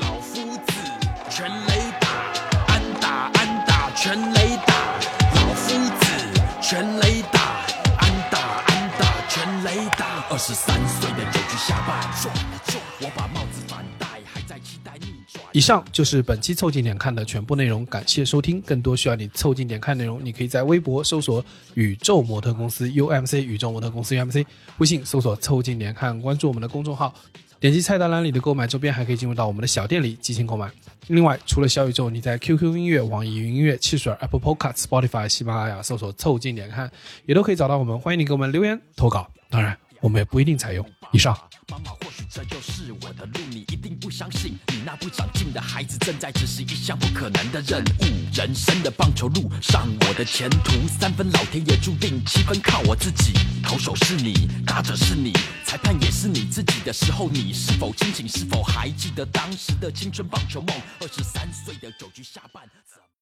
[0.00, 0.72] 老夫子，
[1.30, 2.08] 全雷打，
[2.66, 4.74] 安打安打，全雷打。
[5.34, 6.06] 老夫子，
[6.60, 7.13] 全雷
[10.34, 15.44] 二十三岁的九局下半，转一转，我把帽子反戴，还在期待逆转。
[15.52, 18.60] 以上就是本期凑近点看的全部内容，感谢收听。
[18.62, 24.44] 更多需要你凑近点看内容，你可以在微博搜索“宇宙模特公司 UMC”，宇宙模特公司 UMC，
[24.78, 27.14] 微信搜索“凑近点看”，关注我们的公众号。
[27.60, 30.68] 点击菜单栏里的购买周边，还可以进入到我们的小店里进行购买。
[31.06, 36.90] 另外，除了小宇宙，你在 QQ 音乐、网易云音乐、汽水、Apple Podcast、Spotify、喜马拉雅搜索“凑近点看”，
[37.24, 37.96] 也都可以找到我们。
[38.00, 40.86] 欢迎你给我们留言投稿，当然我们也不一定采用。
[41.12, 41.34] 以上。
[41.68, 48.04] 妈妈，或许这就是我的路，你一定不相信，你那不长进的孩子正在执行一项不可能的任务。
[48.34, 48.54] 人。
[48.54, 53.32] 生的棒球路上，我的前途三分老天爷注定，七分靠我自己。
[53.62, 55.32] 投手是你，打者是你，
[55.64, 58.28] 裁判也是你自己的时候，你是否清醒？
[58.28, 60.76] 是否还记得当时的青春棒球梦？
[61.00, 62.62] 二十三岁的九局下半。